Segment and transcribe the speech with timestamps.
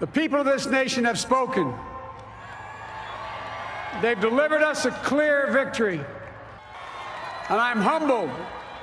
[0.00, 1.74] The people of this nation have spoken.
[4.00, 6.00] They've delivered us a clear victory.
[7.50, 8.30] And I'm humbled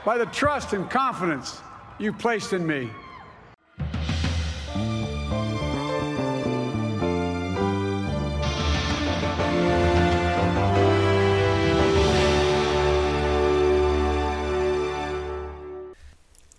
[0.06, 1.60] by the trust and confidence
[1.98, 2.92] you've placed in me.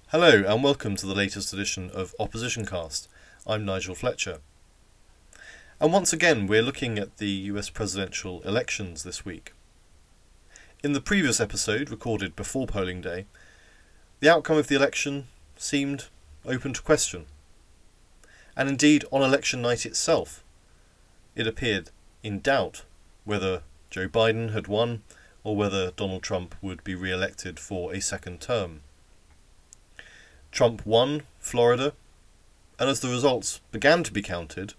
[0.09, 3.07] Hello, and welcome to the latest edition of Opposition Cast.
[3.47, 4.41] I'm Nigel Fletcher.
[5.81, 9.53] And once again, we're looking at the US presidential elections this week.
[10.83, 13.27] In the previous episode, recorded before polling day,
[14.19, 16.07] the outcome of the election seemed
[16.45, 17.27] open to question.
[18.57, 20.43] And indeed, on election night itself,
[21.37, 21.91] it appeared
[22.25, 22.83] in doubt
[23.25, 25.03] whether Joe Biden had won
[25.45, 28.81] or whether Donald Trump would be re elected for a second term.
[30.51, 31.93] Trump won Florida,
[32.81, 34.75] and as the results began to be counted,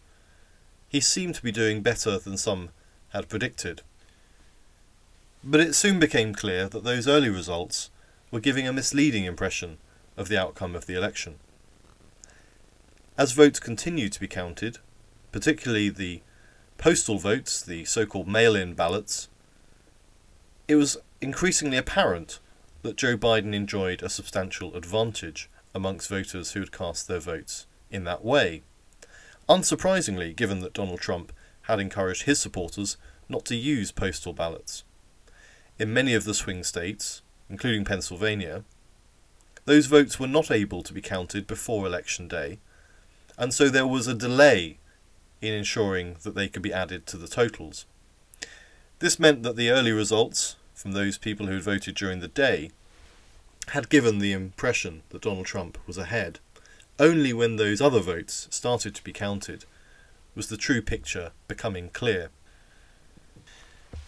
[0.90, 2.70] he seemed to be doing better than some
[3.10, 3.82] had predicted.
[5.44, 7.92] But it soon became clear that those early results
[8.32, 9.78] were giving a misleading impression
[10.18, 11.36] of the outcome of the election.
[13.18, 14.80] As votes continued to be counted,
[15.32, 16.22] particularly the
[16.78, 19.30] postal votes, the so called mail in ballots,
[20.68, 22.40] it was increasingly apparent
[22.82, 28.04] that Joe Biden enjoyed a substantial advantage amongst voters who had cast their votes in
[28.06, 28.64] that way.
[29.50, 31.34] Unsurprisingly, given that Donald Trump
[31.64, 32.98] had encouraged his supporters
[33.28, 34.84] not to use postal ballots.
[35.80, 38.64] In many of the swing states, including Pennsylvania,
[39.66, 42.60] those votes were not able to be counted before election day,
[43.38, 44.78] and so there was a delay
[45.42, 47.86] in ensuring that they could be added to the totals.
[49.00, 52.72] This meant that the early results from those people who had voted during the day
[53.70, 56.40] had given the impression that Donald Trump was ahead.
[57.00, 59.64] Only when those other votes started to be counted
[60.36, 62.30] was the true picture becoming clear.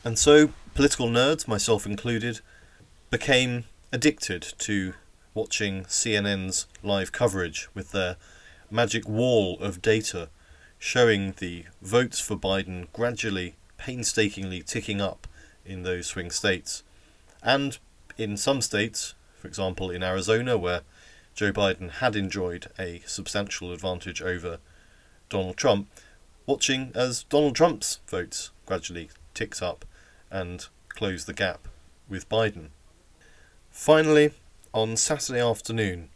[0.03, 2.41] And so, political nerds, myself included,
[3.09, 3.63] became
[3.93, 4.93] addicted to
[5.33, 8.17] watching CNN's live coverage with their
[8.69, 10.29] magic wall of data
[10.77, 15.27] showing the votes for Biden gradually, painstakingly ticking up
[15.65, 16.83] in those swing states.
[17.41, 17.77] And
[18.17, 20.81] in some states, for example, in Arizona, where
[21.41, 24.59] Joe Biden had enjoyed a substantial advantage over
[25.27, 25.89] Donald Trump,
[26.45, 29.83] watching as Donald Trump's votes gradually ticks up
[30.29, 31.67] and close the gap
[32.07, 32.67] with Biden.
[33.71, 34.33] Finally,
[34.71, 36.09] on Saturday afternoon,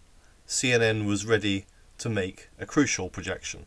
[0.47, 1.65] CNN was ready
[1.97, 3.65] to make a crucial projection.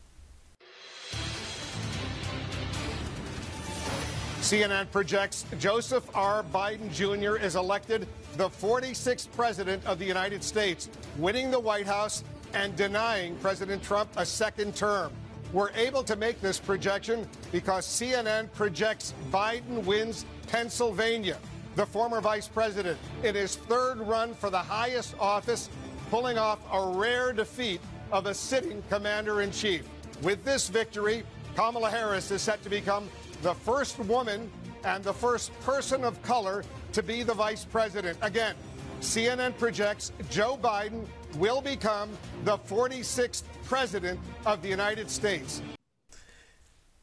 [4.41, 6.43] CNN projects Joseph R.
[6.43, 7.35] Biden Jr.
[7.35, 8.07] is elected
[8.37, 12.23] the 46th president of the United States, winning the White House
[12.53, 15.11] and denying President Trump a second term.
[15.51, 21.37] We're able to make this projection because CNN projects Biden wins Pennsylvania.
[21.75, 25.69] The former vice president, in his third run for the highest office,
[26.09, 29.83] pulling off a rare defeat of a sitting commander in chief.
[30.21, 31.23] With this victory,
[31.55, 33.09] Kamala Harris is set to become
[33.41, 34.51] the first woman
[34.83, 36.63] and the first person of color
[36.93, 38.17] to be the vice president.
[38.21, 38.55] Again,
[39.01, 41.05] CNN projects Joe Biden
[41.37, 42.09] will become
[42.43, 45.61] the 46th president of the United States.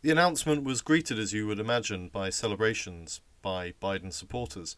[0.03, 4.77] The announcement was greeted, as you would imagine, by celebrations by Biden supporters,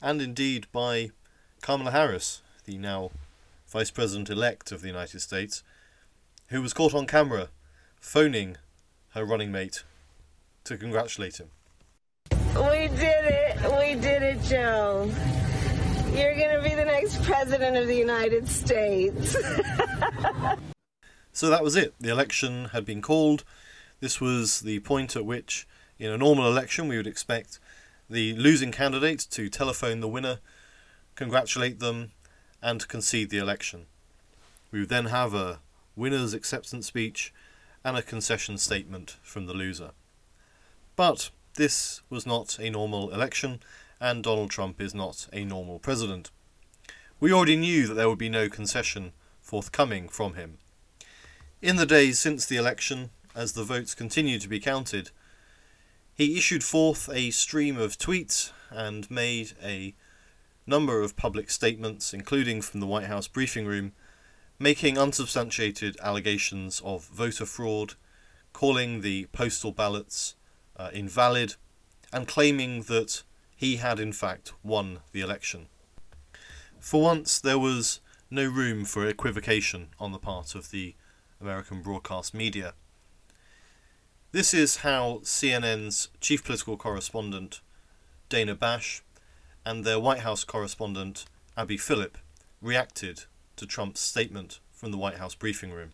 [0.00, 1.10] and indeed by
[1.60, 3.10] Kamala Harris, the now
[3.66, 5.62] Vice President elect of the United States,
[6.48, 7.48] who was caught on camera
[8.00, 8.56] phoning
[9.10, 9.82] her running mate
[10.68, 11.48] to congratulate him.
[12.30, 13.56] We did it.
[13.78, 15.10] We did it, Joe.
[16.14, 19.32] You're going to be the next president of the United States.
[21.32, 21.94] so that was it.
[21.98, 23.44] The election had been called.
[24.00, 25.66] This was the point at which,
[25.98, 27.58] in a normal election, we would expect
[28.10, 30.40] the losing candidate to telephone the winner,
[31.14, 32.10] congratulate them,
[32.60, 33.86] and concede the election.
[34.70, 35.60] We would then have a
[35.96, 37.32] winner's acceptance speech
[37.82, 39.92] and a concession statement from the loser.
[40.98, 43.60] But this was not a normal election,
[44.00, 46.32] and Donald Trump is not a normal president.
[47.20, 50.58] We already knew that there would be no concession forthcoming from him.
[51.62, 55.12] In the days since the election, as the votes continued to be counted,
[56.16, 59.94] he issued forth a stream of tweets and made a
[60.66, 63.92] number of public statements, including from the White House briefing room,
[64.58, 67.94] making unsubstantiated allegations of voter fraud,
[68.52, 70.34] calling the postal ballots
[70.78, 71.54] uh, invalid,
[72.12, 73.22] and claiming that
[73.56, 75.66] he had in fact won the election.
[76.78, 80.94] For once, there was no room for equivocation on the part of the
[81.40, 82.74] American broadcast media.
[84.30, 87.60] This is how CNN's chief political correspondent,
[88.28, 89.02] Dana Bash,
[89.64, 91.24] and their White House correspondent,
[91.56, 92.18] Abby Phillip,
[92.60, 93.24] reacted
[93.56, 95.90] to Trump's statement from the White House briefing room.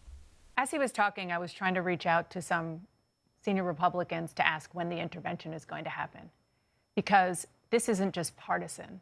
[0.57, 2.83] As he was talking, I was trying to reach out to some
[3.45, 6.31] senior Republicans to ask when the intervention is going to happen.
[6.95, 9.01] Because this isn't just partisan,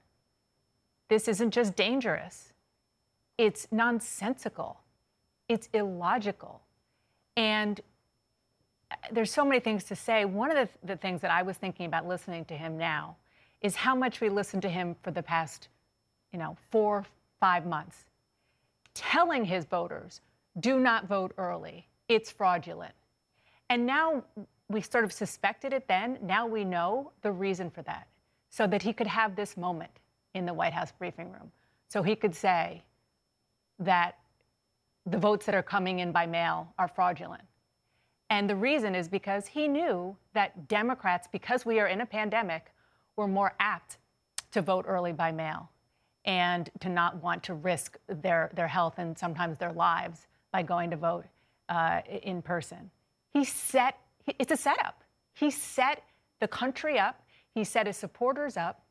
[1.08, 2.52] this isn't just dangerous,
[3.38, 4.80] it's nonsensical,
[5.48, 6.62] it's illogical.
[7.36, 7.80] And
[8.90, 10.24] uh, there's so many things to say.
[10.24, 13.16] One of the, the things that I was thinking about listening to him now
[13.60, 15.68] is how much we listened to him for the past,
[16.32, 17.04] you know, four,
[17.40, 18.04] five months,
[18.94, 20.20] telling his voters,
[20.60, 21.86] do not vote early.
[22.08, 22.94] It's fraudulent.
[23.72, 24.22] And now
[24.68, 26.18] we sort of suspected it then.
[26.20, 28.06] Now we know the reason for that,
[28.50, 29.92] so that he could have this moment
[30.34, 31.50] in the White House briefing room.
[31.88, 32.82] So he could say
[33.78, 34.18] that
[35.06, 37.44] the votes that are coming in by mail are fraudulent.
[38.28, 42.72] And the reason is because he knew that Democrats, because we are in a pandemic,
[43.16, 43.96] were more apt
[44.50, 45.70] to vote early by mail
[46.26, 50.90] and to not want to risk their, their health and sometimes their lives by going
[50.90, 51.24] to vote
[51.70, 52.90] uh, in person.
[53.32, 53.98] He set,
[54.38, 55.02] it's a setup.
[55.34, 56.04] He set
[56.40, 57.22] the country up,
[57.54, 58.84] he set his supporters up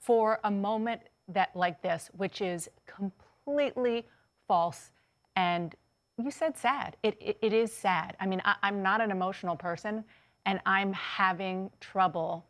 [0.00, 4.06] for a moment that like this, which is completely
[4.46, 4.90] false
[5.36, 5.74] and
[6.22, 6.96] you said sad.
[7.02, 8.16] It, it, it is sad.
[8.20, 10.04] I mean, I, I'm not an emotional person,
[10.44, 12.44] and I'm having trouble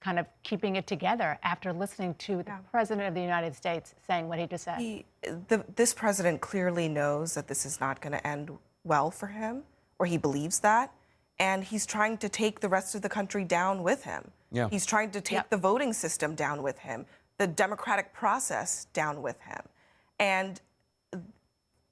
[0.00, 2.58] kind of keeping it together after listening to the yeah.
[2.70, 4.78] president of the United States saying what he just said.
[4.78, 8.50] He, the, this president clearly knows that this is not going to end
[8.84, 9.64] well for him,
[9.98, 10.92] or he believes that,
[11.38, 14.30] and he's trying to take the rest of the country down with him.
[14.50, 14.68] Yeah.
[14.70, 15.50] He's trying to take yep.
[15.50, 17.06] the voting system down with him,
[17.38, 19.60] the democratic process down with him.
[20.18, 20.60] And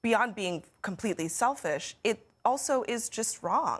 [0.01, 3.79] beyond being completely selfish, it also is just wrong.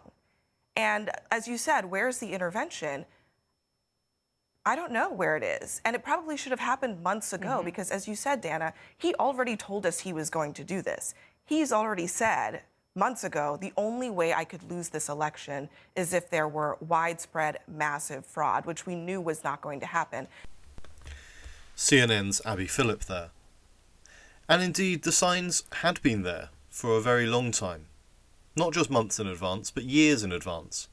[0.75, 3.05] And as you said, where's the intervention?
[4.65, 5.81] I don't know where it is.
[5.85, 7.65] And it probably should have happened months ago mm-hmm.
[7.65, 11.15] because, as you said, Dana, he already told us he was going to do this.
[11.45, 12.61] He's already said
[12.97, 17.59] months ago the only way I could lose this election is if there were widespread,
[17.67, 20.27] massive fraud, which we knew was not going to happen.
[21.77, 23.29] CNN's Abby Phillip there.
[24.49, 27.85] And indeed, the signs had been there for a very long time.
[28.55, 30.87] Not just months in advance, but years in advance.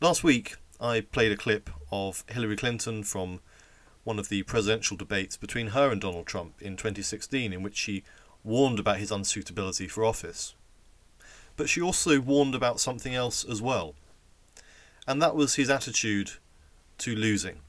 [0.00, 3.40] Last week, I played a clip of Hillary Clinton from
[4.02, 8.04] one of the presidential debates between her and Donald Trump in 2016, in which she
[8.44, 10.54] warned about his unsuitability for office.
[11.56, 13.94] But she also warned about something else as well,
[15.06, 16.32] and that was his attitude
[16.98, 17.60] to losing.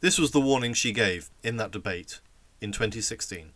[0.00, 2.20] This was the warning she gave in that debate
[2.60, 3.50] in 2016?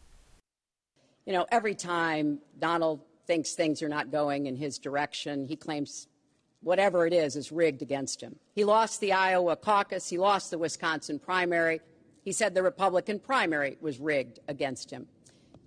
[1.24, 6.06] You know, every time Donald thinks things are not going in his direction, he claims
[6.62, 8.36] whatever it is is rigged against him.
[8.54, 11.80] He lost the Iowa caucus, he lost the Wisconsin primary.
[12.24, 15.06] He said the Republican primary was rigged against him.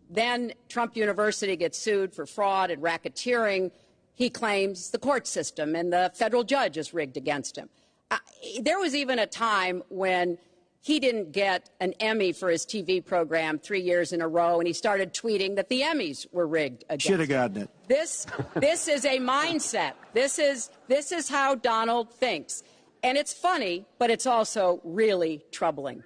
[0.09, 3.71] Then Trump University gets sued for fraud and racketeering.
[4.15, 7.69] He claims the court system and the federal judge is rigged against him.
[8.11, 8.17] Uh,
[8.61, 10.37] there was even a time when
[10.81, 14.67] he didn't get an Emmy for his TV program three years in a row, and
[14.67, 17.69] he started tweeting that the Emmys were rigged against Should have gotten it.
[17.87, 18.25] This,
[18.55, 19.93] this is a mindset.
[20.13, 22.63] This is, this is how Donald thinks.
[23.03, 26.03] And it's funny, but it's also really troubling.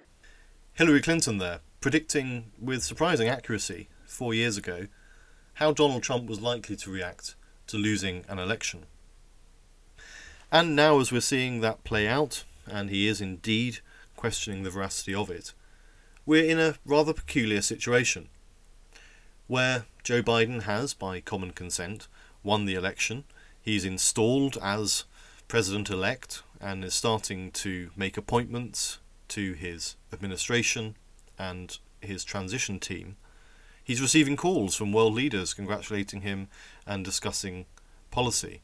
[0.74, 4.86] Hillary Clinton there, predicting with surprising accuracy four years ago
[5.54, 7.34] how Donald Trump was likely to react
[7.66, 8.84] to losing an election.
[10.50, 13.78] And now, as we're seeing that play out, and he is indeed
[14.16, 15.52] questioning the veracity of it,
[16.26, 18.28] we're in a rather peculiar situation
[19.46, 22.08] where Joe Biden has, by common consent,
[22.42, 23.24] won the election.
[23.60, 25.04] He's installed as
[25.48, 30.96] president elect and is starting to make appointments to his administration
[31.38, 33.16] and his transition team.
[33.84, 36.48] He's receiving calls from world leaders congratulating him
[36.86, 37.66] and discussing
[38.10, 38.62] policy.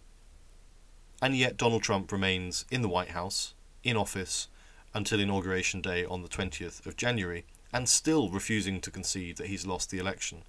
[1.21, 3.53] And yet, Donald Trump remains in the White House,
[3.85, 4.49] in office,
[4.95, 9.67] until Inauguration Day on the 20th of January, and still refusing to concede that he's
[9.67, 10.43] lost the election.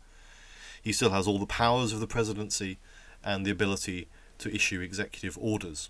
[0.82, 2.80] He still has all the powers of the presidency
[3.24, 4.08] and the ability
[4.40, 5.90] to issue executive orders.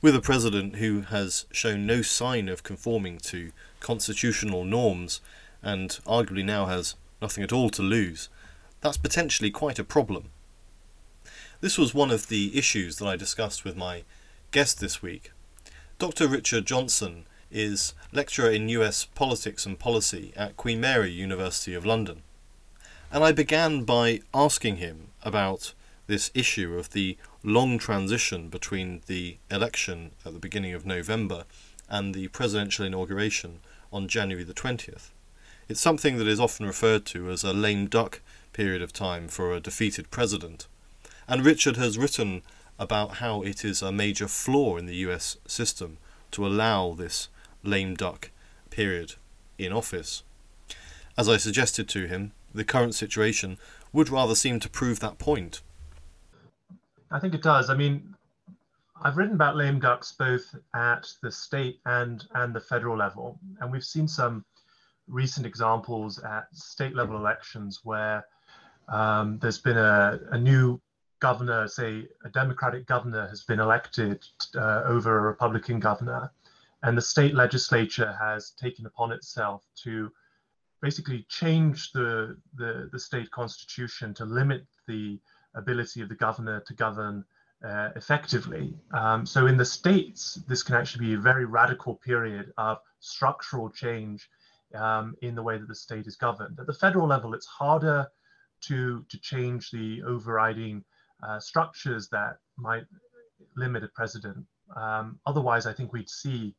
[0.00, 5.20] With a president who has shown no sign of conforming to constitutional norms
[5.60, 8.28] and arguably now has nothing at all to lose,
[8.82, 10.30] that's potentially quite a problem.
[11.60, 14.02] This was one of the issues that I discussed with my
[14.50, 15.30] guest this week,
[15.98, 16.26] Dr.
[16.26, 22.22] Richard Johnson is lecturer in US politics and policy at Queen Mary University of London.
[23.10, 25.74] And I began by asking him about
[26.08, 31.44] this issue of the long transition between the election at the beginning of November
[31.88, 33.60] and the presidential inauguration
[33.92, 35.10] on January the 20th.
[35.68, 38.20] It's something that is often referred to as a lame duck
[38.52, 40.66] period of time for a defeated president.
[41.28, 42.42] And Richard has written
[42.78, 45.98] about how it is a major flaw in the US system
[46.32, 47.28] to allow this
[47.62, 48.30] lame duck
[48.70, 49.14] period
[49.58, 50.22] in office.
[51.16, 53.58] As I suggested to him, the current situation
[53.92, 55.60] would rather seem to prove that point.
[57.10, 57.70] I think it does.
[57.70, 58.14] I mean,
[59.02, 63.70] I've written about lame ducks both at the state and and the federal level, and
[63.70, 64.44] we've seen some
[65.12, 68.24] recent examples at state level elections where
[68.88, 70.80] um, there's been a, a, new
[71.20, 74.24] governor, say a Democratic governor has been elected
[74.56, 76.32] uh, over a Republican governor,
[76.82, 80.10] and the state legislature has taken upon itself to
[80.80, 85.20] basically change the, the, the state constitution to limit the
[85.54, 87.24] ability of the governor to govern
[87.64, 88.74] uh, effectively.
[88.92, 93.70] Um, so in the states, this can actually be a very radical period of structural
[93.70, 94.28] change
[94.74, 96.58] um, in the way that the state is governed.
[96.58, 98.06] At the federal level, it's harder
[98.62, 100.84] to, to change the overriding
[101.22, 102.84] uh, structures that might
[103.56, 104.44] limit a president.
[104.76, 106.54] Um, otherwise, I think we'd see,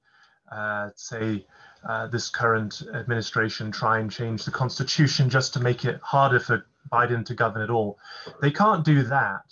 [0.51, 1.45] uh, say,
[1.87, 6.65] uh, this current administration try and change the constitution just to make it harder for
[6.91, 7.97] Biden to govern at all.
[8.41, 9.43] They can't do that,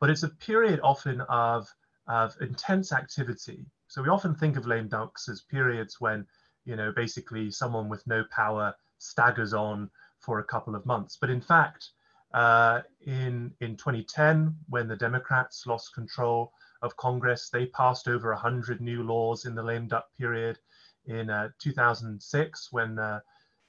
[0.00, 1.68] but it's a period often of,
[2.08, 3.64] of intense activity.
[3.88, 6.26] So we often think of lame ducks as periods when,
[6.70, 11.18] you know, basically someone with no power staggers on for a couple of months.
[11.20, 11.90] But in fact,
[12.32, 18.80] uh, in, in 2010, when the Democrats lost control of Congress, they passed over 100
[18.80, 20.60] new laws in the lame duck period.
[21.06, 23.18] In uh, 2006, when uh,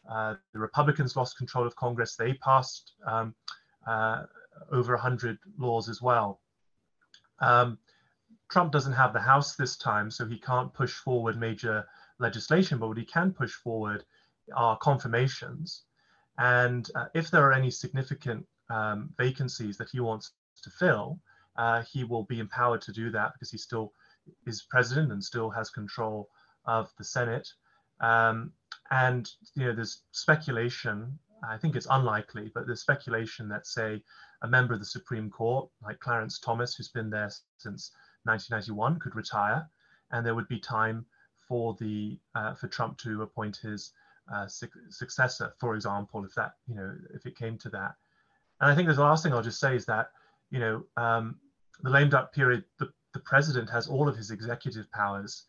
[0.08, 3.34] uh, the Republicans lost control of Congress, they passed um,
[3.88, 4.26] uh,
[4.72, 6.40] over 100 laws as well.
[7.40, 7.80] Um,
[8.52, 11.88] Trump doesn't have the House this time, so he can't push forward major
[12.22, 14.06] legislation, but what he can push forward
[14.56, 15.84] are confirmations.
[16.38, 20.32] And uh, if there are any significant um, vacancies that he wants
[20.64, 21.20] to fill,
[21.58, 23.94] uh, he will be empowered to do that because he still
[24.48, 26.30] is president and still has control
[26.66, 27.48] of the Senate.
[28.00, 28.54] Um,
[28.92, 31.20] and you know, there's speculation.
[31.48, 34.04] I think it's unlikely, but there's speculation that, say,
[34.44, 37.92] a member of the Supreme Court, like Clarence Thomas, who's been there since
[38.24, 39.68] 1991, could retire,
[40.12, 41.06] and there would be time
[41.52, 43.92] for the uh, for Trump to appoint his
[44.34, 47.94] uh, su- successor, for example, if that, you know, if it came to that.
[48.62, 50.12] And I think the last thing I'll just say is that,
[50.50, 51.36] you know, um,
[51.82, 55.44] the lame duck period, the, the president has all of his executive powers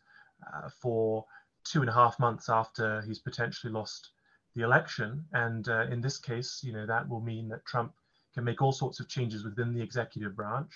[0.45, 1.23] uh, for
[1.63, 4.09] two and a half months after he's potentially lost
[4.55, 5.23] the election.
[5.31, 7.93] And uh, in this case, you know, that will mean that Trump
[8.33, 10.73] can make all sorts of changes within the executive branch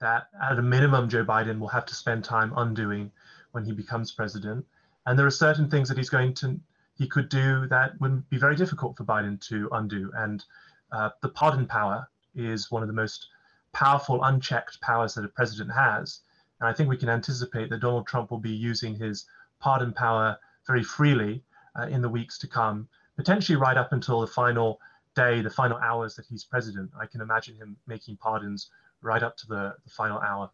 [0.00, 3.10] that at a minimum, Joe Biden will have to spend time undoing
[3.56, 4.66] when he becomes president.
[5.06, 6.60] And there are certain things that he's going to
[6.98, 10.10] he could do that would be very difficult for Biden to undo.
[10.14, 10.44] And
[10.92, 13.28] uh, the pardon power is one of the most
[13.72, 16.20] powerful, unchecked powers that a president has.
[16.60, 19.26] And I think we can anticipate that Donald Trump will be using his
[19.58, 21.42] pardon power very freely
[21.78, 24.80] uh, in the weeks to come, potentially right up until the final
[25.14, 26.90] day, the final hours that he's president.
[26.98, 28.70] I can imagine him making pardons
[29.00, 30.50] right up to the, the final hour.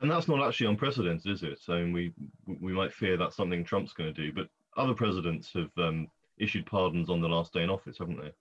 [0.00, 1.58] And that's not actually unprecedented, is it?
[1.60, 2.12] So we
[2.46, 6.66] we might fear that's something Trump's going to do, but other presidents have um, issued
[6.66, 8.32] pardons on the last day in office, haven't they?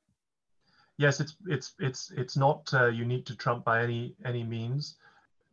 [0.98, 4.96] Yes, it's it's it's it's not uh, unique to Trump by any any means.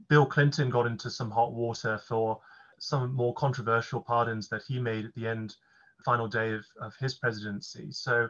[0.08, 2.40] Bill Clinton got into some hot water for
[2.78, 5.56] some more controversial pardons that he made at the end,
[6.04, 7.90] final day of, of his presidency.
[7.90, 8.28] So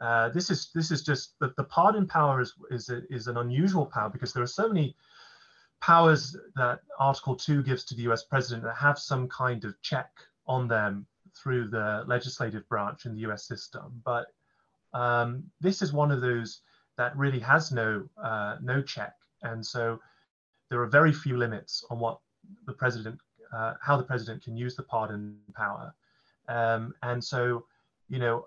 [0.00, 3.38] uh, this is this is just the, the pardon power is is a, is an
[3.38, 4.94] unusual power because there are so many
[5.80, 8.24] powers that Article Two gives to the U.S.
[8.24, 10.10] president that have some kind of check
[10.46, 11.06] on them
[11.36, 14.02] through the legislative branch in the US system.
[14.04, 14.26] But
[14.92, 16.60] um, this is one of those
[16.96, 20.00] that really has no uh, no check, and so
[20.70, 22.18] there are very few limits on what
[22.66, 23.18] the president,
[23.52, 25.94] uh, how the president can use the pardon power,
[26.48, 27.64] um, and so
[28.08, 28.46] you know.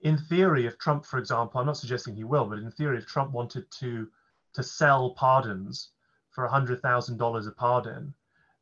[0.00, 3.06] In theory, if Trump, for example, I'm not suggesting he will, but in theory, if
[3.06, 4.06] Trump wanted to
[4.54, 5.90] to sell pardons
[6.30, 8.14] for $100,000 a pardon,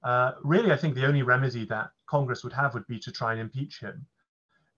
[0.03, 3.33] uh, really, I think the only remedy that Congress would have would be to try
[3.33, 4.05] and impeach him.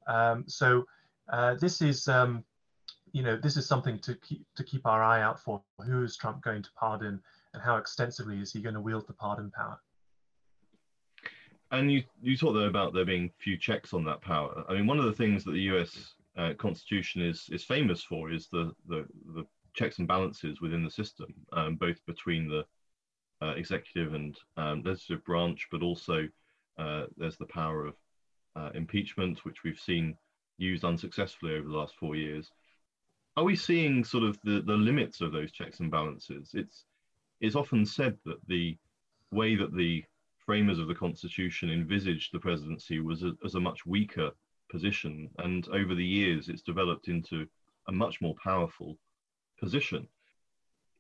[0.06, 0.84] Um, so
[1.32, 2.44] uh, this is, um,
[3.12, 5.62] you know, this is something to keep to keep our eye out for.
[5.86, 7.20] Who is Trump going to pardon,
[7.54, 9.80] and how extensively is he going to wield the pardon power?
[11.70, 14.64] And you you talked there about there being few checks on that power.
[14.68, 16.14] I mean, one of the things that the U.S.
[16.36, 20.90] Uh, Constitution is is famous for is the the, the checks and balances within the
[20.90, 22.64] system, um, both between the
[23.42, 26.28] uh, executive and um, legislative branch, but also
[26.78, 27.94] uh, there's the power of
[28.56, 30.16] uh, impeachment, which we've seen
[30.58, 32.50] used unsuccessfully over the last four years.
[33.36, 36.50] Are we seeing sort of the, the limits of those checks and balances?
[36.54, 36.84] It's
[37.40, 38.78] it's often said that the
[39.32, 40.04] way that the
[40.46, 44.30] framers of the constitution envisaged the presidency was a, as a much weaker
[44.70, 47.46] position, and over the years it's developed into
[47.88, 48.96] a much more powerful
[49.60, 50.08] position.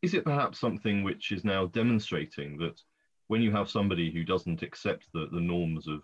[0.02, 2.80] Is it perhaps something which is now demonstrating that
[3.28, 6.02] when you have somebody who doesn't accept the, the norms of,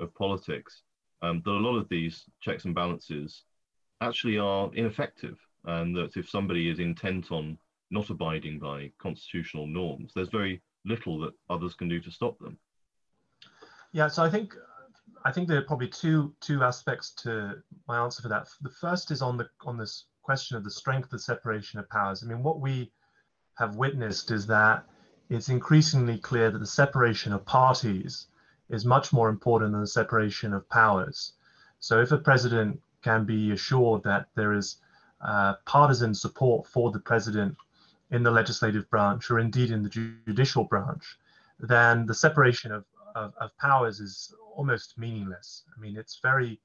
[0.00, 0.82] of politics,
[1.22, 3.44] um, that a lot of these checks and balances
[4.00, 7.58] actually are ineffective, and that if somebody is intent on
[7.90, 12.58] not abiding by constitutional norms, there's very little that others can do to stop them.
[13.92, 14.54] Yeah, so I think
[15.24, 18.48] I think there are probably two two aspects to my answer for that.
[18.60, 22.22] The first is on the on this question of the strength of separation of powers.
[22.22, 22.90] I mean, what we
[23.58, 24.84] have witnessed is that
[25.28, 28.26] it's increasingly clear that the separation of parties
[28.70, 31.34] is much more important than the separation of powers.
[31.78, 34.78] So if a president can be assured that there is
[35.20, 37.56] uh, partisan support for the president
[38.10, 41.18] in the legislative branch or indeed in the judicial branch,
[41.60, 45.64] then the separation of, of, of powers is almost meaningless.
[45.76, 46.60] I mean, it's very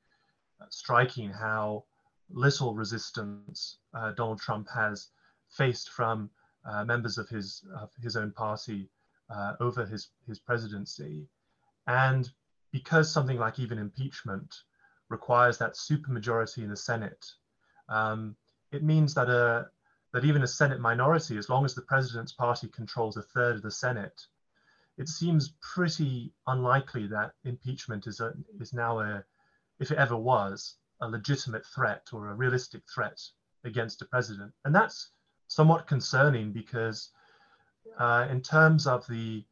[0.61, 1.83] uh, striking how
[2.31, 5.09] little resistance uh, Donald Trump has
[5.49, 6.29] faced from
[6.65, 8.89] uh, members of his of his own party
[9.29, 11.27] uh, over his his presidency,
[11.87, 12.29] and
[12.71, 14.53] because something like even impeachment
[15.09, 17.25] requires that supermajority in the Senate,
[17.87, 18.35] um,
[18.71, 19.67] it means that a
[20.13, 23.61] that even a Senate minority, as long as the president's party controls a third of
[23.61, 24.27] the Senate,
[24.97, 29.23] it seems pretty unlikely that impeachment is a is now a,
[29.79, 33.19] if it ever was, a legitimate threat or a realistic threat
[33.63, 35.11] against a president, and that's
[35.47, 37.09] somewhat concerning because
[37.97, 39.43] uh, in terms of the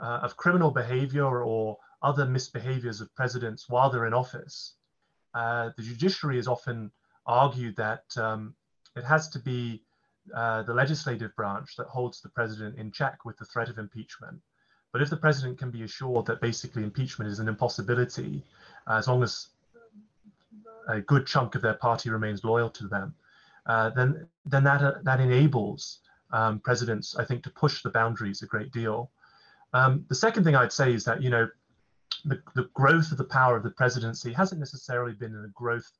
[0.00, 4.74] uh, of criminal behavior or other misbehaviors of presidents while they're in office,
[5.34, 6.90] uh, the judiciary has often
[7.26, 8.54] argued that um,
[8.96, 9.82] it has to be
[10.34, 14.40] uh, the legislative branch that holds the president in check with the threat of impeachment.
[14.92, 18.42] But if the president can be assured that basically impeachment is an impossibility,
[18.88, 19.48] as long as
[20.88, 23.14] a good chunk of their party remains loyal to them,
[23.66, 26.00] uh, then then that uh, that enables
[26.32, 29.10] um, presidents, I think, to push the boundaries a great deal.
[29.72, 31.48] Um, the second thing I'd say is that you know
[32.24, 35.90] the, the growth of the power of the presidency hasn't necessarily been in the growth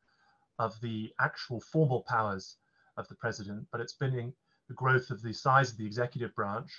[0.58, 2.56] of the actual formal powers
[2.96, 4.32] of the president, but it's been in
[4.68, 6.70] the growth of the size of the executive branch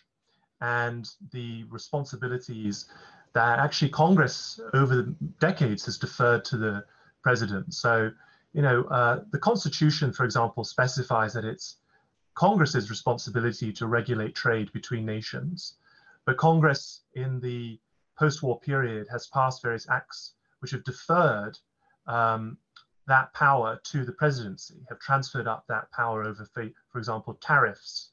[0.61, 2.85] and the responsibilities
[3.33, 6.85] that actually Congress over the decades has deferred to the
[7.21, 7.73] president.
[7.73, 8.11] So
[8.53, 11.77] you know, uh, the Constitution, for example, specifies that it's
[12.33, 15.75] Congress's responsibility to regulate trade between nations.
[16.25, 17.79] But Congress, in the
[18.17, 21.57] post-war period, has passed various acts which have deferred
[22.07, 22.57] um,
[23.07, 28.09] that power to the presidency, have transferred up that power over, for example, tariffs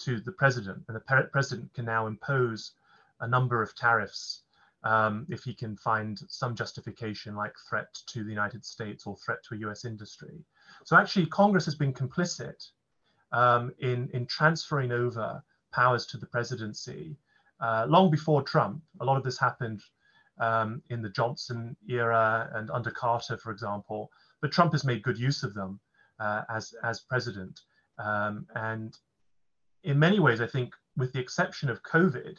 [0.00, 2.72] to the president, and the president can now impose
[3.20, 4.42] a number of tariffs
[4.84, 9.38] um, if he can find some justification like threat to the United States or threat
[9.48, 10.44] to a US industry.
[10.84, 12.68] So actually, Congress has been complicit
[13.32, 17.16] um, in, in transferring over powers to the presidency
[17.60, 18.82] uh, long before Trump.
[19.00, 19.82] A lot of this happened
[20.38, 24.10] um, in the Johnson era and under Carter, for example,
[24.40, 25.80] but Trump has made good use of them
[26.20, 27.60] uh, as, as president.
[27.98, 28.96] Um, and
[29.82, 32.38] in many ways, I think, with the exception of COVID,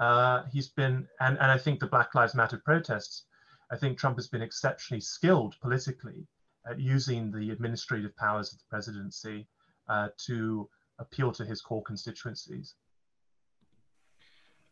[0.00, 3.26] uh, he's been, and, and I think the Black Lives Matter protests,
[3.70, 6.26] I think Trump has been exceptionally skilled politically
[6.68, 9.46] at using the administrative powers of the presidency
[9.88, 12.74] uh, to appeal to his core constituencies.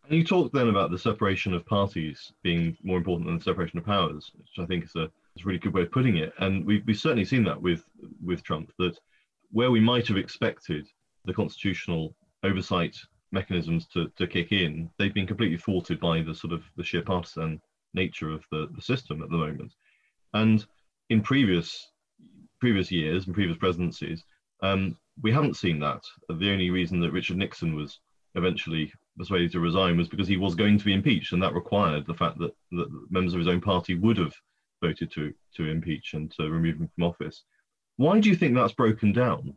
[0.04, 3.78] And you talked then about the separation of parties being more important than the separation
[3.78, 5.04] of powers, which I think is a,
[5.36, 6.32] is a really good way of putting it.
[6.38, 7.84] And we've, we've certainly seen that with,
[8.24, 8.98] with Trump, that
[9.50, 10.86] where we might have expected
[11.26, 12.96] the constitutional oversight
[13.32, 17.02] mechanisms to, to kick in, they've been completely thwarted by the sort of the sheer
[17.02, 17.60] partisan
[17.94, 19.72] nature of the, the system at the moment.
[20.34, 20.64] And
[21.10, 21.90] in previous
[22.60, 24.24] previous years and previous presidencies,
[24.62, 26.02] um, we haven't seen that.
[26.28, 28.00] The only reason that Richard Nixon was
[28.34, 32.06] eventually persuaded to resign was because he was going to be impeached, and that required
[32.06, 34.34] the fact that, that members of his own party would have
[34.82, 37.42] voted to to impeach and to remove him from office.
[37.96, 39.54] Why do you think that's broken down?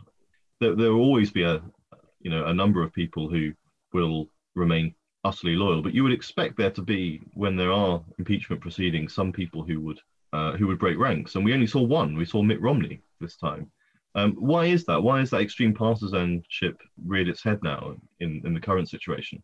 [0.60, 1.62] There, there will always be a
[2.22, 3.54] you know a number of people who
[3.94, 5.82] will remain utterly loyal.
[5.82, 9.80] But you would expect there to be, when there are impeachment proceedings, some people who
[9.82, 10.00] would
[10.34, 11.36] uh, who would break ranks.
[11.36, 12.16] And we only saw one.
[12.16, 13.70] We saw Mitt Romney this time.
[14.16, 15.02] Um, why is that?
[15.02, 19.44] Why is that extreme partisanship reared its head now in, in the current situation?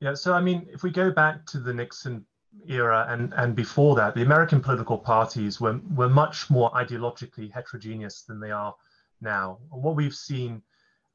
[0.00, 2.24] Yeah, so I mean, if we go back to the Nixon
[2.68, 8.22] era and, and before that, the American political parties were, were much more ideologically heterogeneous
[8.22, 8.74] than they are
[9.20, 9.58] now.
[9.72, 10.62] And what we've seen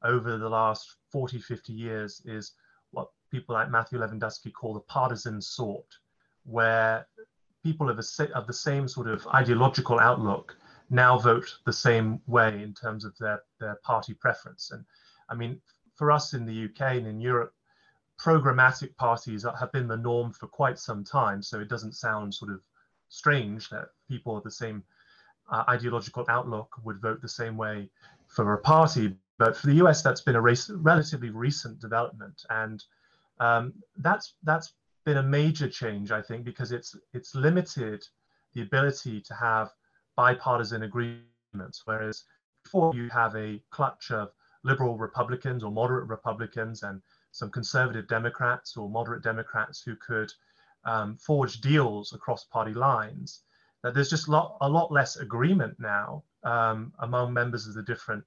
[0.02, 2.52] over the last 40, 50 years is
[2.90, 5.86] what people like Matthew Levendusky call the partisan sort,
[6.44, 7.06] where
[7.62, 10.56] people of, a, of the same sort of ideological outlook
[10.90, 14.70] now vote the same way in terms of their, their party preference.
[14.72, 14.84] And
[15.28, 15.60] I mean,
[15.94, 17.54] for us in the UK and in Europe,
[18.20, 21.42] programmatic parties have been the norm for quite some time.
[21.42, 22.60] So it doesn't sound sort of
[23.08, 24.82] strange that people of the same
[25.50, 27.88] uh, ideological outlook would vote the same way
[28.28, 29.16] for a party.
[29.42, 32.80] But for the US, that's been a relatively recent development, and
[33.40, 34.74] um, that's that's
[35.04, 38.06] been a major change, I think, because it's it's limited
[38.54, 39.72] the ability to have
[40.14, 42.22] bipartisan agreements, whereas
[42.62, 44.30] before you have a clutch of
[44.62, 47.02] liberal Republicans or moderate Republicans and
[47.32, 50.32] some conservative Democrats or moderate Democrats who could
[50.84, 53.42] um, forge deals across party lines,
[53.82, 58.22] that there's just lot, a lot less agreement now um, among members of the different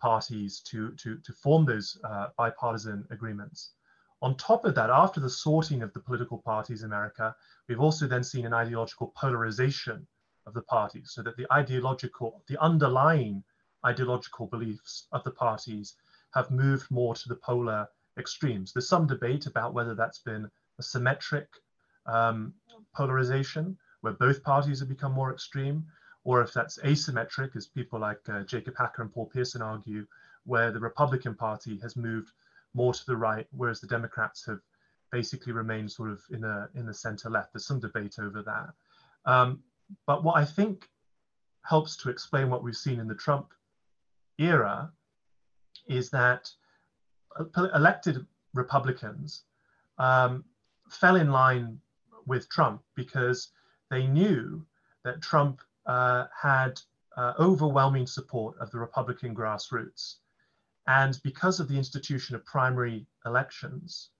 [0.00, 3.72] parties to, to, to form those uh, bipartisan agreements.
[4.20, 7.34] On top of that, after the sorting of the political parties in America,
[7.68, 10.06] we've also then seen an ideological polarization
[10.46, 13.44] of the parties so that the ideological, the underlying
[13.86, 15.94] ideological beliefs of the parties
[16.34, 17.86] have moved more to the polar
[18.18, 18.72] extremes.
[18.72, 21.48] There's some debate about whether that's been a symmetric
[22.06, 22.54] um,
[22.94, 25.86] polarization where both parties have become more extreme,
[26.28, 30.06] or if that's asymmetric, as people like uh, Jacob Hacker and Paul Pierson argue,
[30.44, 32.32] where the Republican Party has moved
[32.74, 34.60] more to the right, whereas the Democrats have
[35.10, 37.54] basically remained sort of in the in the center left.
[37.54, 38.68] There's some debate over that.
[39.24, 39.62] Um,
[40.06, 40.90] but what I think
[41.62, 43.54] helps to explain what we've seen in the Trump
[44.36, 44.92] era
[45.86, 46.50] is that
[47.56, 49.44] elected Republicans
[49.96, 50.44] um,
[50.90, 51.80] fell in line
[52.26, 53.48] with Trump because
[53.90, 54.66] they knew
[55.04, 56.80] that Trump uh, had
[57.16, 60.16] uh, overwhelming support of the Republican grassroots.
[60.86, 64.10] And because of the institution of primary elections,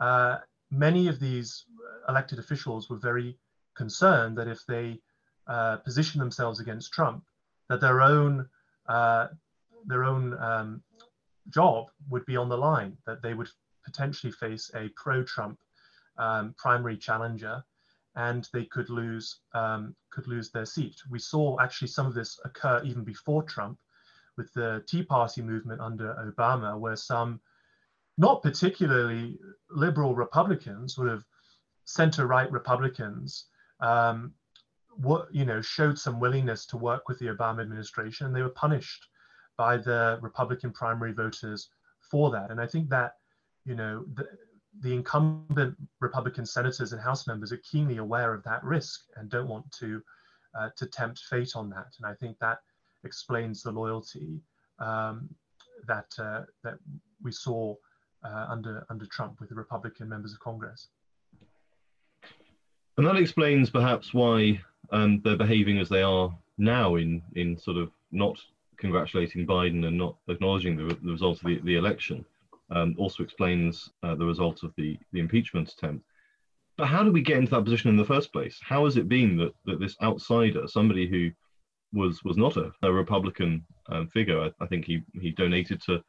[0.00, 0.38] uh,
[0.70, 1.64] many of these
[2.08, 3.38] elected officials were very
[3.76, 5.00] concerned that if they
[5.46, 7.24] uh, position themselves against Trump,
[7.68, 8.48] that their own
[8.88, 9.28] uh,
[9.86, 10.82] their own um,
[11.50, 13.48] job would be on the line, that they would
[13.84, 15.58] potentially face a pro-Trump
[16.18, 17.62] um, primary challenger,
[18.16, 20.96] and they could lose um, could lose their seat.
[21.10, 23.78] We saw actually some of this occur even before Trump,
[24.36, 27.40] with the Tea Party movement under Obama, where some
[28.16, 29.38] not particularly
[29.70, 31.24] liberal Republicans, sort of
[31.84, 33.46] center-right Republicans,
[33.80, 34.32] um,
[34.96, 38.48] what you know showed some willingness to work with the Obama administration, and they were
[38.48, 39.06] punished
[39.56, 41.68] by the Republican primary voters
[42.10, 42.50] for that.
[42.50, 43.14] And I think that,
[43.64, 44.24] you know, the,
[44.80, 49.48] the incumbent Republican senators and House members are keenly aware of that risk and don't
[49.48, 50.02] want to
[50.58, 51.88] uh, to tempt fate on that.
[51.98, 52.58] And I think that
[53.04, 54.40] explains the loyalty
[54.78, 55.28] um,
[55.86, 56.78] that uh, that
[57.22, 57.74] we saw
[58.24, 60.88] uh, under under Trump with the Republican members of Congress.
[62.96, 67.76] And that explains perhaps why um, they're behaving as they are now in in sort
[67.76, 68.38] of not
[68.76, 72.24] congratulating Biden and not acknowledging the, the of the, the election
[72.70, 76.04] um, also explains uh, the result of the, the impeachment attempt.
[76.76, 78.58] But how do we get into that position in the first place?
[78.62, 81.30] How has it been that, that this outsider, somebody who
[81.92, 86.02] was was not a, a Republican um, figure, I, I, think he, he donated to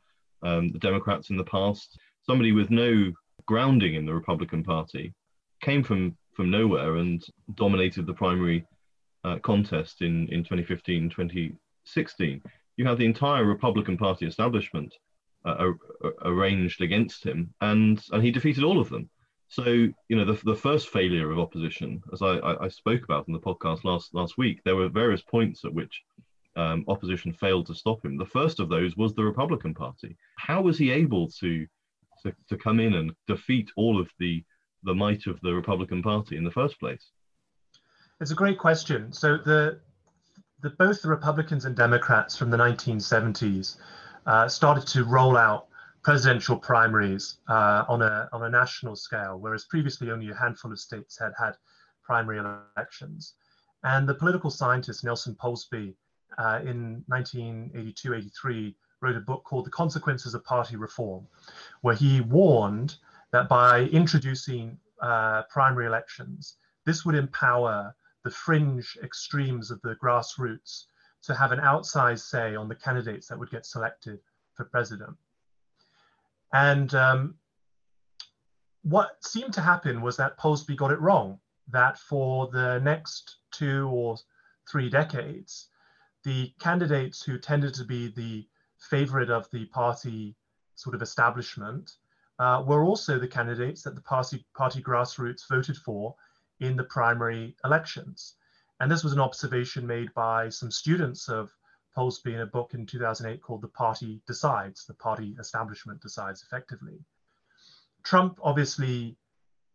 [0.43, 3.11] um, the Democrats in the past, somebody with no
[3.45, 5.13] grounding in the Republican Party,
[5.61, 7.23] came from, from nowhere and
[7.55, 8.65] dominated the primary
[9.23, 12.41] uh, contest in, in 2015, 2016
[12.79, 14.95] you have the entire Republican Party establishment
[15.45, 19.09] arranged against him, and and he defeated all of them.
[19.47, 23.27] So you know the the first failure of opposition, as I, I, I spoke about
[23.27, 26.03] in the podcast last last week, there were various points at which
[26.55, 28.17] um, opposition failed to stop him.
[28.17, 30.17] The first of those was the Republican Party.
[30.37, 31.65] How was he able to
[32.23, 34.43] to, to come in and defeat all of the
[34.83, 37.11] the might of the Republican Party in the first place?
[38.21, 39.11] It's a great question.
[39.13, 39.79] So the
[40.61, 43.77] the, both the Republicans and Democrats from the 1970s
[44.25, 45.67] uh, started to roll out
[46.03, 50.79] presidential primaries uh, on a on a national scale, whereas previously only a handful of
[50.79, 51.53] states had had
[52.03, 53.33] primary elections.
[53.83, 55.93] And the political scientist Nelson Polsby
[56.37, 61.25] uh, in 1982-83 wrote a book called The Consequences of Party Reform,
[61.81, 62.95] where he warned
[63.31, 70.85] that by introducing uh, primary elections, this would empower the fringe extremes of the grassroots
[71.23, 74.19] to have an outsized say on the candidates that would get selected
[74.55, 75.15] for president.
[76.53, 77.35] And um,
[78.83, 83.87] what seemed to happen was that Polsby got it wrong, that for the next two
[83.89, 84.17] or
[84.69, 85.69] three decades,
[86.23, 88.47] the candidates who tended to be the
[88.79, 90.35] favorite of the party
[90.75, 91.91] sort of establishment
[92.39, 96.15] uh, were also the candidates that the party, party grassroots voted for
[96.59, 98.35] in the primary elections.
[98.79, 101.51] And this was an observation made by some students of
[101.95, 106.99] Polsby in a book in 2008 called The Party Decides, The Party Establishment Decides Effectively.
[108.03, 109.17] Trump obviously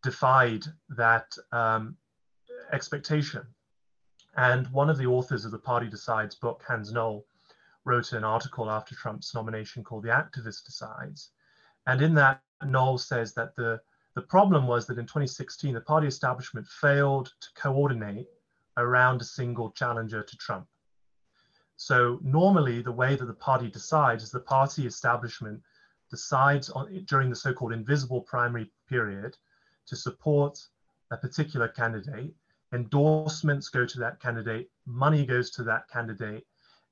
[0.02, 1.96] defied that um,
[2.72, 3.42] expectation.
[4.36, 7.24] And one of the authors of the Party Decides book, Hans Noel,
[7.84, 11.30] wrote an article after Trump's nomination called The Activist Decides.
[11.86, 13.80] And in that, Noel says that the,
[14.14, 18.26] the problem was that in 2016, the party establishment failed to coordinate
[18.76, 20.66] around a single challenger to Trump.
[21.76, 25.60] So normally the way that the party decides is the party establishment
[26.10, 29.36] decides on, during the so-called invisible primary period
[29.86, 30.58] to support
[31.10, 32.34] a particular candidate.
[32.72, 36.46] Endorsements go to that candidate, money goes to that candidate,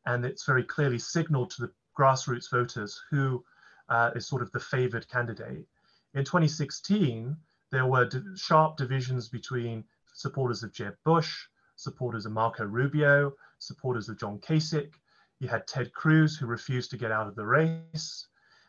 [0.06, 3.44] and it's very clearly signaled to the grassroots voters who
[3.88, 5.66] uh, is sort of the favored candidate.
[6.14, 7.36] In 2016,
[7.70, 11.46] there were sharp divisions between supporters of Jeb Bush,
[11.82, 14.94] supporters of Marco Rubio, supporters of John Kasich.
[15.40, 18.28] You had Ted Cruz, who refused to get out of the race.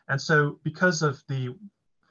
[0.10, 1.56] And so, because of the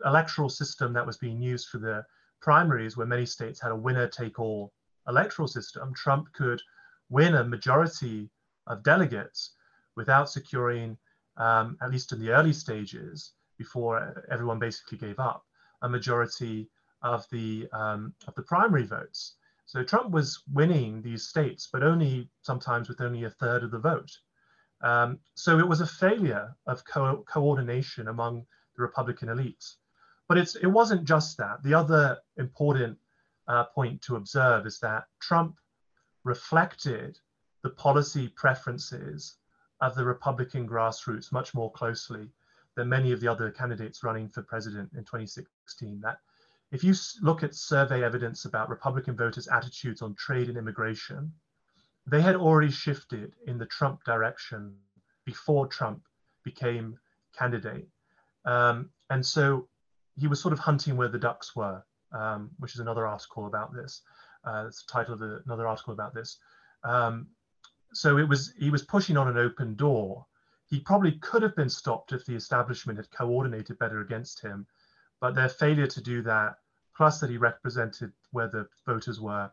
[0.05, 2.05] electoral system that was being used for the
[2.41, 4.73] primaries, where many states had a winner take all
[5.09, 6.61] electoral system, Trump could
[7.11, 8.31] win a majority
[8.67, 9.53] of delegates
[9.97, 10.97] without securing,
[11.37, 15.45] um, at least in the early stages, before everyone basically gave up,
[15.83, 16.69] a majority
[17.03, 19.35] of the um, of the primary votes.
[19.73, 23.79] So Trump was winning these states, but only sometimes with only a third of the
[23.79, 24.11] vote.
[24.83, 28.45] Um, so it was a failure of co coordination among
[28.77, 29.77] the Republican elites.
[30.29, 31.63] But it wasn't just that.
[31.63, 32.99] The other important
[33.49, 35.57] uh, point to observe is that Trump
[36.23, 37.19] reflected
[37.63, 39.39] the policy preferences
[39.81, 42.29] of the Republican grassroots much more closely
[42.77, 45.99] than many of the other candidates running for president in 2016.
[46.03, 46.19] That
[46.73, 51.31] if you look at survey evidence about Republican voters' attitudes on trade and immigration,
[52.07, 54.75] they had already shifted in the Trump direction
[55.27, 56.03] before Trump
[56.45, 56.99] became
[57.37, 57.87] candidate.
[58.47, 59.69] Um, and so
[60.19, 63.75] he was sort of hunting where the ducks were, um, which is another article about
[63.75, 64.01] this.
[64.43, 66.39] Uh, it's the title of the, another article about this.
[66.85, 67.29] Um,
[67.93, 70.25] so it was he was pushing on an open door.
[70.71, 74.67] He probably could have been stopped if the establishment had coordinated better against him,
[75.21, 76.57] but their failure to do that
[76.97, 79.51] plus that he represented where the voters were,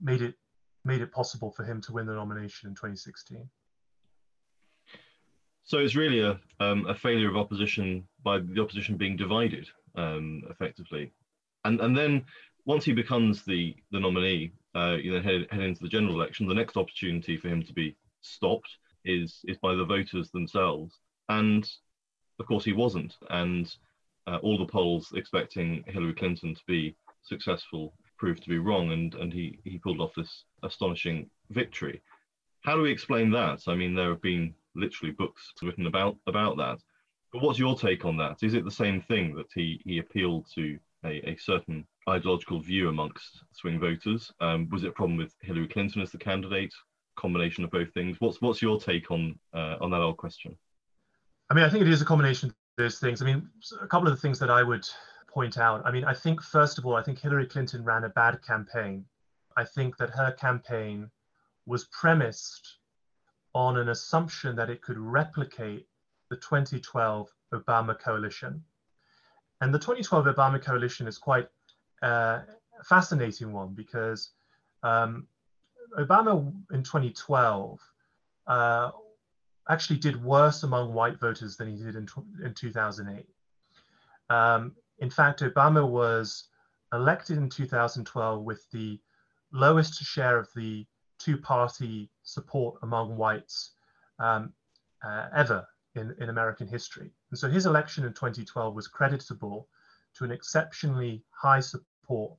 [0.00, 0.34] made it
[0.84, 3.48] made it possible for him to win the nomination in 2016.
[5.64, 10.42] So it's really a um, a failure of opposition by the opposition being divided um,
[10.50, 11.12] effectively,
[11.64, 12.24] and and then
[12.64, 16.46] once he becomes the the nominee, uh, you know, head, head into the general election,
[16.46, 21.70] the next opportunity for him to be stopped is is by the voters themselves, and
[22.38, 23.74] of course he wasn't, and
[24.26, 29.14] uh, all the polls expecting Hillary Clinton to be successful proved to be wrong, and,
[29.16, 32.00] and he, he pulled off this astonishing victory.
[32.60, 33.62] How do we explain that?
[33.66, 36.78] I mean, there have been literally books written about about that.
[37.32, 38.42] But what's your take on that?
[38.42, 42.88] Is it the same thing that he, he appealed to a, a certain ideological view
[42.88, 44.30] amongst swing voters?
[44.40, 46.72] Um, was it a problem with Hillary Clinton as the candidate?
[47.16, 48.16] Combination of both things.
[48.20, 50.56] What's what's your take on uh, on that old question?
[51.50, 53.22] I mean, I think it is a combination those things.
[53.22, 53.48] I mean,
[53.80, 54.88] a couple of the things that I would
[55.28, 55.82] point out.
[55.84, 59.04] I mean, I think first of all, I think Hillary Clinton ran a bad campaign.
[59.56, 61.10] I think that her campaign
[61.66, 62.76] was premised
[63.54, 65.86] on an assumption that it could replicate
[66.30, 68.62] the 2012 Obama coalition.
[69.60, 71.48] And the 2012 Obama coalition is quite
[72.02, 72.40] uh,
[72.84, 74.30] fascinating one because
[74.82, 75.26] um,
[75.98, 77.78] Obama in 2012
[78.46, 78.90] uh,
[79.68, 82.08] actually did worse among white voters than he did in,
[82.44, 83.26] in 2008.
[84.30, 86.48] Um, in fact, Obama was
[86.92, 89.00] elected in 2012 with the
[89.52, 90.86] lowest share of the
[91.18, 93.72] two party support among whites
[94.18, 94.52] um,
[95.04, 97.12] uh, ever in, in American history.
[97.30, 99.68] And so his election in 2012 was creditable
[100.16, 102.32] to an exceptionally high support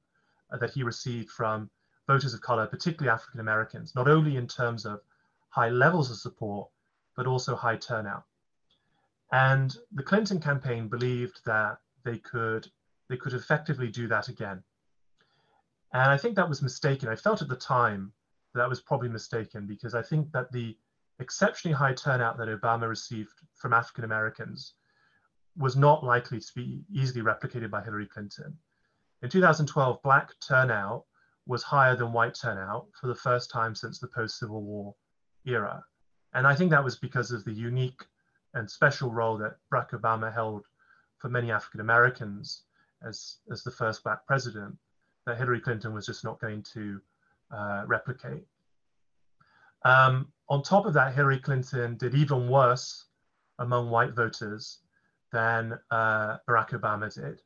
[0.51, 1.69] uh, that he received from
[2.07, 5.01] voters of color, particularly African Americans, not only in terms of
[5.49, 6.69] high levels of support,
[7.15, 8.23] but also high turnout.
[9.31, 12.67] And the Clinton campaign believed that they could
[13.09, 14.63] they could effectively do that again.
[15.93, 17.09] And I think that was mistaken.
[17.09, 18.11] I felt at the time
[18.53, 20.75] that, that was probably mistaken because I think that the
[21.19, 24.73] exceptionally high turnout that Obama received from African Americans
[25.57, 28.57] was not likely to be easily replicated by Hillary Clinton.
[29.21, 31.05] In 2012, black turnout
[31.45, 34.95] was higher than white turnout for the first time since the post Civil War
[35.45, 35.83] era.
[36.33, 38.03] And I think that was because of the unique
[38.53, 40.65] and special role that Barack Obama held
[41.17, 42.63] for many African Americans
[43.05, 44.75] as, as the first black president
[45.25, 46.99] that Hillary Clinton was just not going to
[47.51, 48.45] uh, replicate.
[49.85, 53.05] Um, on top of that, Hillary Clinton did even worse
[53.59, 54.79] among white voters
[55.31, 57.41] than uh, Barack Obama did.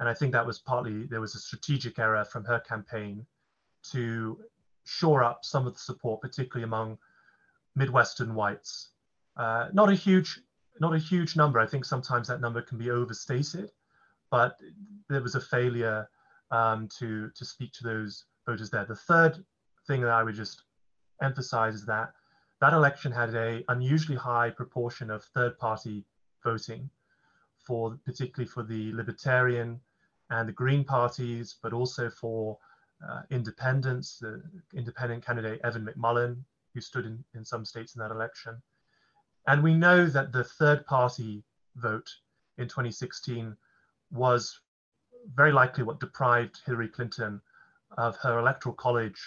[0.00, 3.26] And I think that was partly, there was a strategic error from her campaign
[3.92, 4.38] to
[4.84, 6.98] shore up some of the support, particularly among
[7.78, 8.90] Midwestern whites.
[9.36, 10.40] Uh, not a huge,
[10.80, 11.58] not a huge number.
[11.60, 13.70] I think sometimes that number can be overstated,
[14.30, 14.56] but
[15.08, 16.08] there was a failure
[16.50, 18.84] um, to to speak to those voters there.
[18.84, 19.44] The third
[19.86, 20.64] thing that I would just
[21.22, 22.12] emphasize is that
[22.60, 26.04] that election had a unusually high proportion of third-party
[26.42, 26.90] voting,
[27.66, 29.80] for particularly for the Libertarian
[30.30, 32.58] and the Green parties, but also for
[33.08, 34.42] uh, independents, the
[34.74, 36.38] independent candidate Evan McMullin,
[36.78, 38.62] who stood in, in some states in that election.
[39.48, 41.42] And we know that the third party
[41.74, 42.08] vote
[42.56, 43.56] in 2016
[44.12, 44.60] was
[45.34, 47.40] very likely what deprived Hillary Clinton
[47.96, 49.20] of her electoral college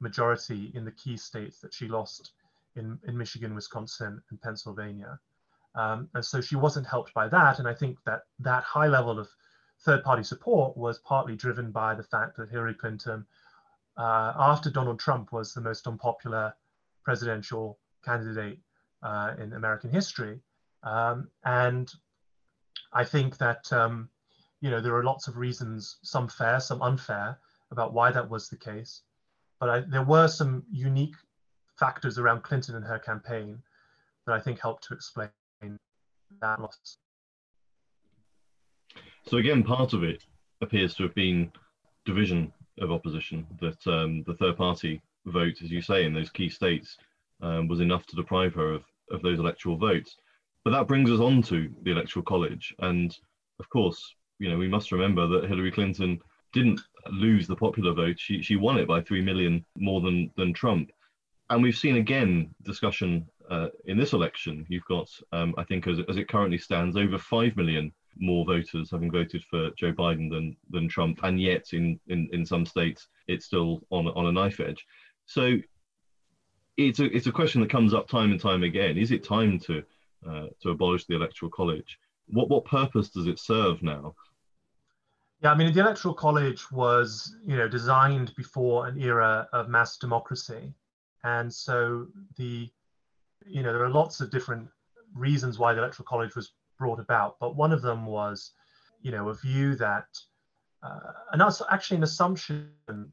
[0.00, 2.32] majority in the key states that she lost
[2.76, 5.18] in, in Michigan, Wisconsin, and Pennsylvania.
[5.74, 7.58] Um, and so she wasn't helped by that.
[7.58, 9.28] And I think that that high level of
[9.80, 13.24] third party support was partly driven by the fact that Hillary Clinton,
[13.96, 16.54] uh, after Donald Trump was the most unpopular
[17.08, 18.58] presidential candidate
[19.02, 20.38] uh, in American history.
[20.82, 21.90] Um, and
[22.92, 24.10] I think that, um,
[24.60, 27.38] you know, there are lots of reasons, some fair, some unfair,
[27.70, 28.92] about why that was the case.
[29.58, 31.16] But I, there were some unique
[31.78, 33.58] factors around Clinton and her campaign
[34.26, 35.30] that I think helped to explain
[36.42, 36.98] that loss.
[39.28, 40.26] So again, part of it
[40.60, 41.50] appears to have been
[42.04, 43.46] division of opposition.
[43.62, 46.96] That um, the third party vote, as you say, in those key states
[47.42, 50.16] um, was enough to deprive her of, of those electoral votes.
[50.64, 53.16] But that brings us on to the electoral college, and
[53.60, 56.20] of course, you know, we must remember that Hillary Clinton
[56.52, 60.52] didn't lose the popular vote; she she won it by three million more than than
[60.52, 60.90] Trump.
[61.50, 64.66] And we've seen again discussion uh, in this election.
[64.68, 68.90] You've got, um, I think, as, as it currently stands, over five million more voters
[68.90, 73.08] having voted for Joe Biden than than Trump, and yet in in, in some states
[73.26, 74.84] it's still on on a knife edge.
[75.28, 75.58] So
[76.76, 78.96] it's a it's a question that comes up time and time again.
[78.96, 79.82] Is it time to
[80.28, 81.98] uh, to abolish the electoral college?
[82.26, 84.14] What what purpose does it serve now?
[85.42, 89.98] Yeah, I mean the electoral college was you know designed before an era of mass
[89.98, 90.72] democracy,
[91.22, 92.68] and so the
[93.46, 94.68] you know there are lots of different
[95.14, 98.52] reasons why the electoral college was brought about, but one of them was,
[99.02, 100.06] you know, a view that,
[100.82, 102.70] uh, and that's actually an assumption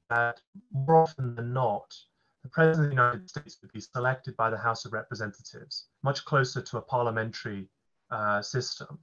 [0.10, 1.96] that more often than not,
[2.44, 6.24] the President of the United States would be selected by the House of Representatives, much
[6.26, 7.68] closer to a parliamentary
[8.12, 9.00] uh, system.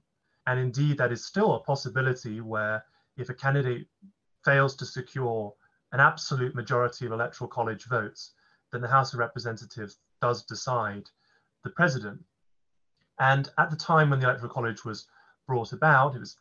[0.47, 2.85] And indeed, that is still a possibility where
[3.17, 3.87] if a candidate
[4.45, 5.53] fails to secure
[5.91, 8.33] an absolute majority of electoral college votes,
[8.71, 11.09] then the House of Representatives does decide
[11.63, 12.21] the president.
[13.19, 15.07] And at the time when the Electoral College was
[15.47, 16.37] brought about, it was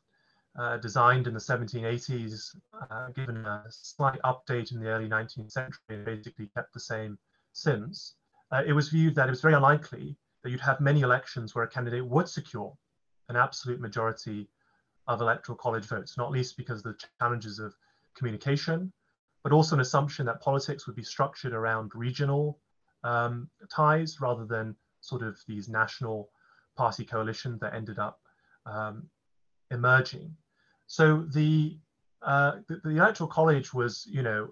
[0.58, 2.56] uh, designed in the 1780s,
[2.90, 7.18] uh, given a slight update in the early 19th century, and basically kept the same
[7.52, 8.14] since.
[8.50, 11.64] Uh, it was viewed that it was very unlikely that you'd have many elections where
[11.64, 12.76] a candidate would secure
[13.28, 14.48] an absolute majority
[15.08, 17.74] of electoral college votes, not least because of the challenges of
[18.14, 18.92] communication,
[19.42, 22.58] but also an assumption that politics would be structured around regional
[23.04, 26.30] um, ties rather than sort of these national
[26.76, 28.20] party coalitions that ended up
[28.66, 29.08] um,
[29.70, 30.34] emerging.
[30.92, 31.78] So the,
[32.20, 34.50] uh, the, the electoral college was, you know,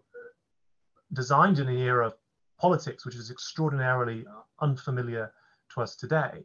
[1.13, 2.15] designed in an era of
[2.59, 4.25] politics which is extraordinarily
[4.63, 5.35] unfamiliar
[5.75, 6.43] to us today.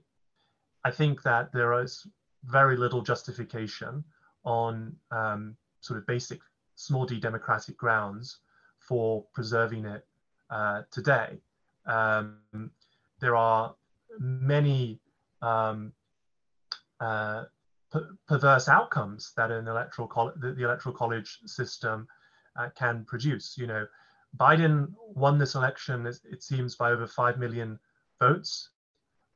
[0.84, 2.06] I think that there is
[2.44, 4.04] very little justification
[4.44, 6.42] on um, sort of basic
[6.76, 8.40] small d democratic grounds
[8.80, 10.06] for preserving it
[10.50, 11.40] uh, today.
[11.86, 12.70] Um,
[13.22, 13.74] there are
[14.20, 15.00] many
[15.42, 15.94] um,
[17.00, 17.46] uh,
[18.28, 22.08] perverse outcomes that an electoral the, the, electoral college system
[22.58, 23.58] uh, can produce.
[23.58, 23.86] You know,
[24.38, 27.80] Biden won this election, it seems, by over five million
[28.20, 28.70] votes.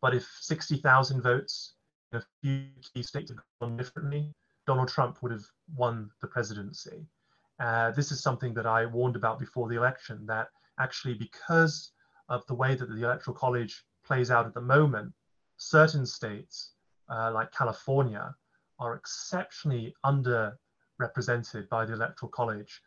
[0.02, 1.74] But if 60,000 votes
[2.12, 4.34] in a few key states had gone differently,
[4.66, 5.46] Donald Trump would have
[5.76, 7.06] won the presidency.
[7.60, 10.48] Uh, this is something that I warned about before the election, that
[10.80, 11.92] actually because
[12.30, 15.12] of the way that the electoral college plays out at the moment,
[15.58, 16.72] certain states
[17.10, 18.34] uh, like California
[18.80, 22.82] are exceptionally underrepresented by the Electoral College.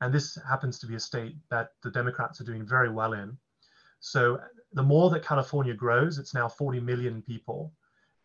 [0.00, 3.36] And this happens to be a state that the Democrats are doing very well in.
[4.00, 4.40] So
[4.72, 7.72] the more that California grows, it's now 40 million people,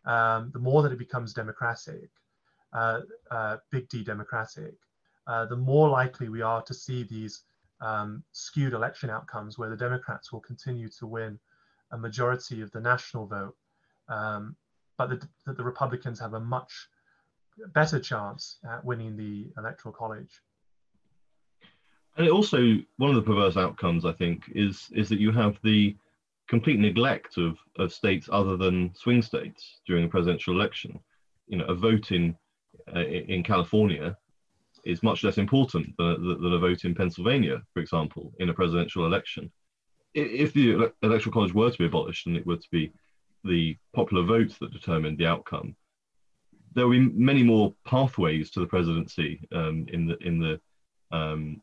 [0.04, 2.10] um, the more that it becomes democratic,
[2.72, 3.00] uh,
[3.30, 4.74] uh, big D democratic,
[5.26, 7.44] uh, the more likely we are to see these
[7.80, 11.38] um, skewed election outcomes where the Democrats will continue to win
[11.92, 13.56] a majority of the national vote,
[14.08, 14.56] um,
[14.98, 16.88] but that the Republicans have a much
[17.74, 20.40] better chance at winning the electoral college.
[22.16, 25.58] And it also one of the perverse outcomes, I think, is is that you have
[25.62, 25.96] the
[26.48, 30.98] complete neglect of, of states other than swing states during a presidential election.
[31.46, 32.36] You know, a vote in
[32.94, 34.16] uh, in California
[34.84, 39.06] is much less important than, than a vote in Pennsylvania, for example, in a presidential
[39.06, 39.50] election.
[40.14, 42.92] If the electoral college were to be abolished and it were to be
[43.44, 45.76] the popular vote that determined the outcome,
[46.74, 50.60] there will be many more pathways to the presidency um, in the in the
[51.16, 51.60] um,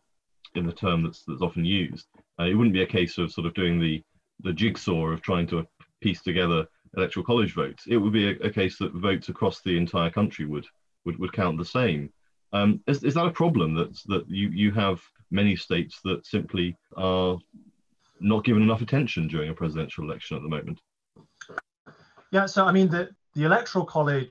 [0.55, 2.07] in the term that's that's often used.
[2.39, 4.03] Uh, it wouldn't be a case of sort of doing the
[4.41, 5.65] the jigsaw of trying to
[6.01, 7.85] piece together electoral college votes.
[7.87, 10.65] It would be a, a case that votes across the entire country would
[11.05, 12.11] would, would count the same.
[12.53, 15.01] Um, is, is that a problem that that you, you have
[15.31, 17.37] many states that simply are
[18.19, 20.79] not given enough attention during a presidential election at the moment?
[22.31, 24.29] Yeah, so I mean the the electoral college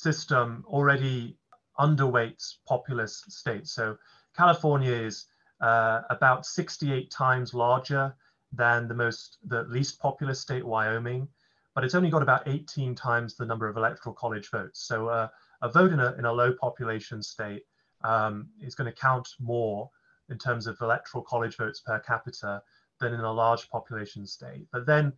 [0.00, 1.36] system already
[1.78, 3.72] underweights populous states.
[3.72, 3.96] So
[4.36, 5.26] California is
[5.60, 8.14] uh, about 68 times larger
[8.52, 11.28] than the most the least populous state, Wyoming,
[11.74, 14.80] but it's only got about 18 times the number of electoral college votes.
[14.80, 15.28] So uh,
[15.62, 17.62] a vote in a, in a low population state
[18.04, 19.90] um, is going to count more
[20.28, 22.62] in terms of electoral college votes per capita
[23.00, 24.66] than in a large population state.
[24.72, 25.12] But then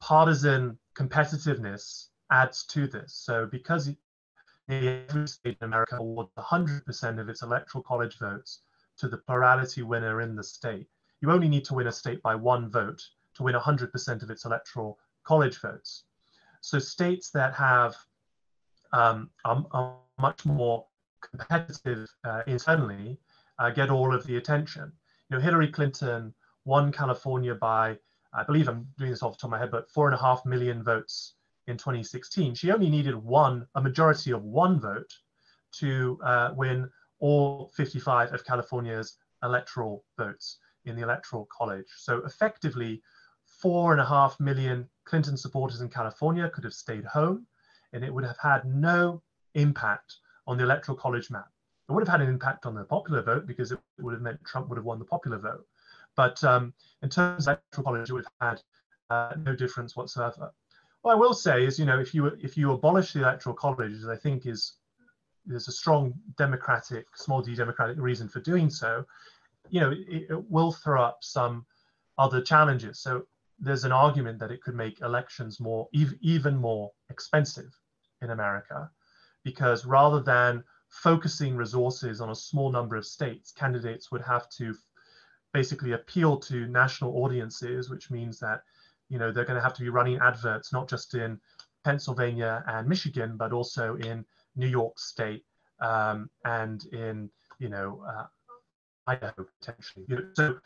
[0.00, 3.14] partisan competitiveness adds to this.
[3.14, 3.90] So because
[4.72, 8.60] every state in America awards 100% of its electoral college votes
[8.98, 10.86] to the plurality winner in the state,
[11.20, 13.02] you only need to win a state by one vote
[13.34, 16.04] to win 100% of its electoral college votes.
[16.60, 17.96] So states that have
[18.92, 20.84] um, are, are, much more
[21.22, 23.18] competitive uh, internally
[23.58, 24.92] uh, get all of the attention.
[25.30, 26.34] You know, Hillary Clinton
[26.66, 27.96] won California by,
[28.34, 30.20] I believe I'm doing this off the top of my head, but four and a
[30.20, 31.36] half million votes
[31.70, 32.54] in 2016.
[32.54, 35.12] She only needed one, a majority of one vote
[35.72, 36.90] to uh, win
[37.20, 41.86] all 55 of California's electoral votes in the electoral college.
[41.96, 43.02] So effectively,
[43.44, 47.46] four and a half million Clinton supporters in California could have stayed home
[47.92, 49.22] and it would have had no
[49.54, 50.16] impact
[50.46, 51.48] on the electoral college map.
[51.88, 54.42] It would have had an impact on the popular vote because it would have meant
[54.44, 55.66] Trump would have won the popular vote.
[56.16, 58.62] But um, in terms of electoral college, it would have had
[59.10, 60.52] uh, no difference whatsoever.
[61.02, 63.92] What I will say is, you know, if you if you abolish the electoral college,
[63.92, 64.74] as I think is
[65.46, 69.04] there's a strong democratic, small d democratic reason for doing so,
[69.70, 71.64] you know, it, it will throw up some
[72.18, 73.00] other challenges.
[73.00, 73.22] So
[73.58, 77.72] there's an argument that it could make elections more even more expensive
[78.20, 78.90] in America,
[79.42, 84.74] because rather than focusing resources on a small number of states, candidates would have to
[85.54, 88.62] basically appeal to national audiences, which means that
[89.10, 91.38] you know they're going to have to be running adverts not just in
[91.84, 94.24] Pennsylvania and Michigan, but also in
[94.56, 95.44] New York State
[95.80, 98.26] um, and in you know uh,
[99.06, 100.06] Idaho potentially.
[100.08, 100.58] You know, so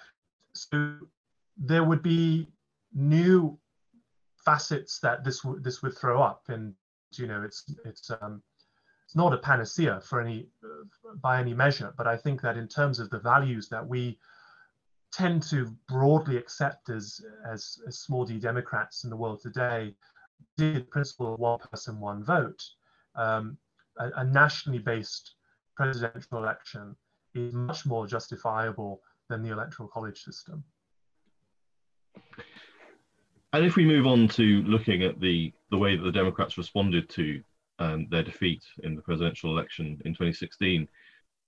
[0.54, 0.96] so
[1.56, 2.48] there would be
[2.94, 3.58] new
[4.44, 6.74] facets that this would this would throw up, and
[7.18, 8.42] you know, it's it's um,
[9.04, 11.92] it's not a panacea for any uh, by any measure.
[11.96, 14.18] But I think that in terms of the values that we
[15.14, 19.94] tend to broadly accept as as, as small d Democrats in the world today,
[20.56, 22.62] the principle of one person, one vote,
[23.14, 23.56] um,
[23.98, 25.34] a, a nationally based
[25.76, 26.96] presidential election
[27.34, 30.62] is much more justifiable than the electoral college system.
[33.52, 37.08] And if we move on to looking at the, the way that the Democrats responded
[37.10, 37.42] to
[37.78, 40.88] um, their defeat in the presidential election in 2016,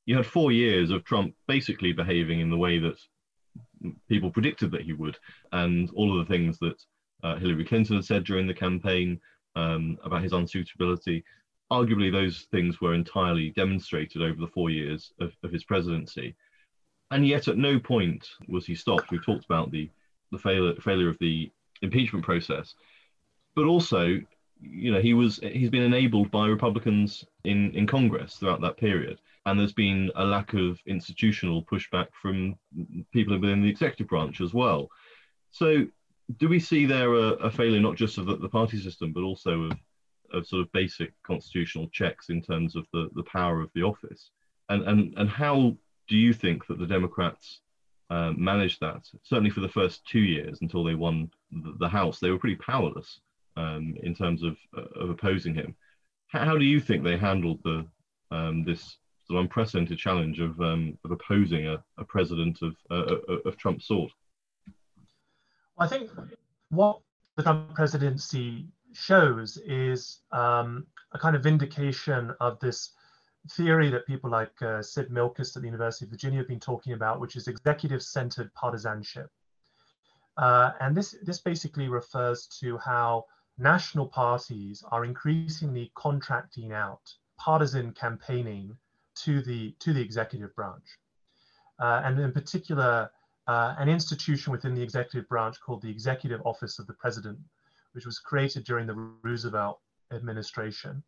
[0.06, 2.96] you had four years of Trump basically behaving in the way that
[4.08, 5.16] people predicted that he would,
[5.52, 6.82] and all of the things that
[7.22, 9.20] uh, Hillary Clinton had said during the campaign
[9.54, 11.22] um, about his unsuitability.
[11.72, 16.36] Arguably, those things were entirely demonstrated over the four years of, of his presidency.
[17.10, 19.10] And yet, at no point was he stopped.
[19.10, 19.90] We've talked about the,
[20.30, 21.50] the failure, failure of the
[21.82, 22.74] impeachment process,
[23.54, 24.20] but also,
[24.60, 29.20] you know, he was he's been enabled by Republicans in in Congress throughout that period,
[29.44, 32.56] and there's been a lack of institutional pushback from
[33.12, 34.88] people within the executive branch as well.
[35.50, 35.86] So,
[36.38, 39.22] do we see there a, a failure not just of the, the, party system, but
[39.22, 39.72] also of,
[40.32, 44.30] of sort of basic constitutional checks in terms of the, the power of the office?
[44.68, 45.76] And, and, and how
[46.08, 47.60] do you think that the Democrats
[48.10, 49.08] uh, managed that?
[49.22, 52.56] Certainly for the first two years until they won the, the House, they were pretty
[52.56, 53.20] powerless
[53.56, 55.74] um, in terms of, uh, of opposing him.
[56.28, 57.86] How, do you think they handled the
[58.30, 63.16] um, this sort of unprecedented challenge of, um, of opposing a, a president of, uh,
[63.28, 64.10] uh of Trump's sort?
[65.78, 66.10] I think
[66.70, 67.00] what
[67.36, 72.92] the Trump presidency shows is um, a kind of vindication of this
[73.52, 76.94] theory that people like uh, Sid Milkis at the University of Virginia have been talking
[76.94, 79.30] about, which is executive-centered partisanship.
[80.36, 83.24] Uh, and this, this basically refers to how
[83.58, 87.00] national parties are increasingly contracting out
[87.38, 88.76] partisan campaigning
[89.14, 90.84] to the, to the executive branch.
[91.78, 93.10] Uh, and in particular,
[93.46, 97.38] uh, an institution within the executive branch called the Executive Office of the President,
[97.92, 99.80] which was created during the Roosevelt
[100.12, 101.02] administration,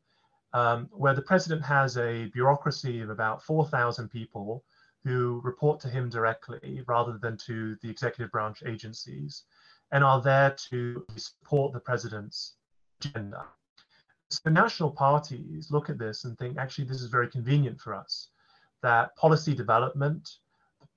[0.52, 4.64] um, where the president has a bureaucracy of about 4,000 people
[5.04, 9.44] who report to him directly rather than to the executive branch agencies
[9.92, 12.56] and are there to support the president's
[13.00, 13.44] agenda.
[14.30, 18.28] So national parties look at this and think, actually, this is very convenient for us,
[18.82, 20.28] that policy development,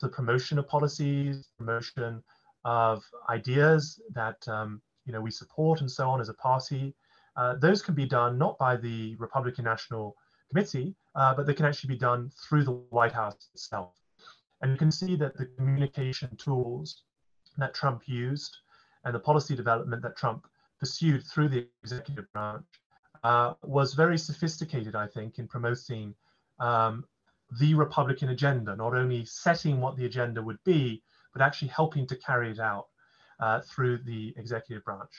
[0.01, 2.21] the promotion of policies, promotion
[2.65, 6.93] of ideas that um, you know we support and so on as a party.
[7.37, 10.17] Uh, those can be done not by the Republican National
[10.49, 13.93] Committee, uh, but they can actually be done through the White House itself.
[14.61, 17.03] And you can see that the communication tools
[17.57, 18.57] that Trump used
[19.03, 20.47] and the policy development that Trump
[20.79, 22.65] pursued through the executive branch
[23.23, 26.15] uh, was very sophisticated, I think, in promoting
[26.59, 27.05] um,
[27.59, 32.15] the Republican agenda, not only setting what the agenda would be, but actually helping to
[32.15, 32.87] carry it out
[33.39, 35.11] uh, through the executive branch.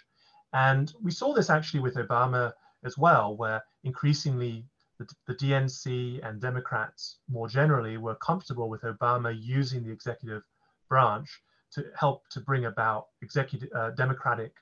[0.53, 2.53] And we saw this actually with Obama
[2.85, 4.65] as well, where increasingly
[4.99, 10.43] the, the DNC and Democrats more generally were comfortable with Obama using the executive
[10.89, 11.41] branch
[11.75, 14.53] to help to bring about executive uh, democratic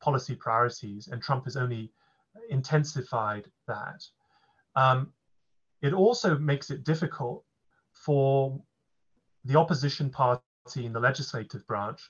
[0.00, 1.90] policy priorities, and Trump has only
[2.50, 4.04] intensified that.
[4.74, 5.12] Um,
[5.82, 7.44] it also makes it difficult
[7.92, 8.60] for
[9.44, 10.40] the opposition party
[10.76, 12.00] in the legislative branch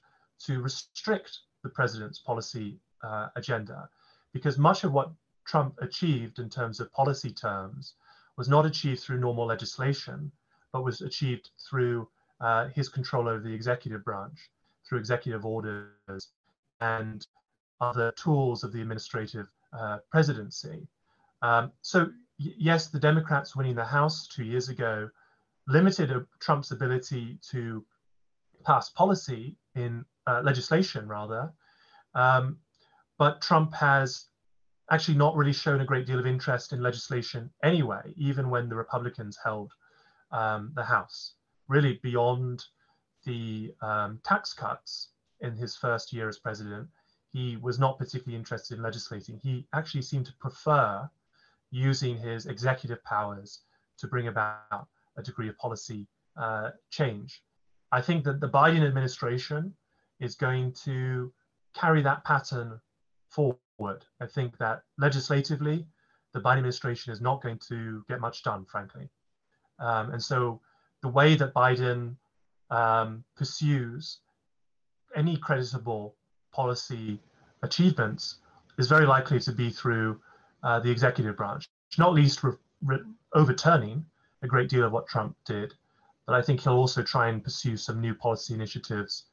[0.44, 3.88] to restrict the president's policy uh, agenda,
[4.32, 5.12] because much of what
[5.46, 7.94] Trump achieved in terms of policy terms
[8.36, 10.30] was not achieved through normal legislation,
[10.72, 12.08] but was achieved through
[12.40, 14.50] uh, his control over the executive branch,
[14.88, 16.28] through executive orders
[16.80, 17.26] and
[17.80, 20.86] other tools of the administrative uh, presidency.
[21.42, 22.08] Um, so
[22.38, 25.08] yes, the Democrats winning the House two years ago
[25.68, 27.84] limited Trump's ability to
[28.64, 31.52] pass policy in uh, legislation, rather.
[32.14, 32.58] Um,
[33.18, 34.26] but Trump has
[34.90, 38.76] actually not really shown a great deal of interest in legislation anyway, even when the
[38.76, 39.72] Republicans held
[40.30, 41.34] um, the House.
[41.68, 42.64] Really, beyond
[43.24, 45.08] the um, tax cuts
[45.40, 46.88] in his first year as president,
[47.32, 49.38] he was not particularly interested in legislating.
[49.42, 51.08] He actually seemed to prefer
[51.70, 53.60] using his executive powers
[53.98, 54.86] to bring about
[55.16, 56.06] a degree of policy
[56.36, 57.42] uh, change.
[57.92, 59.74] I think that the Biden administration
[60.20, 61.32] is going to
[61.74, 62.80] carry that pattern
[63.28, 64.04] forward.
[64.20, 65.86] I think that legislatively,
[66.32, 69.08] the Biden administration is not going to get much done, frankly.
[69.78, 70.60] Um, and so
[71.02, 72.16] the way that Biden
[72.70, 74.18] um, pursues
[75.14, 76.14] any creditable
[76.52, 77.20] policy
[77.62, 78.36] achievements
[78.78, 80.20] is very likely to be through
[80.62, 81.68] uh, the executive branch,
[81.98, 82.52] not least re-
[82.84, 84.04] re- overturning
[84.42, 85.74] a great deal of what Trump did.
[86.26, 89.26] But I think he'll also try and pursue some new policy initiatives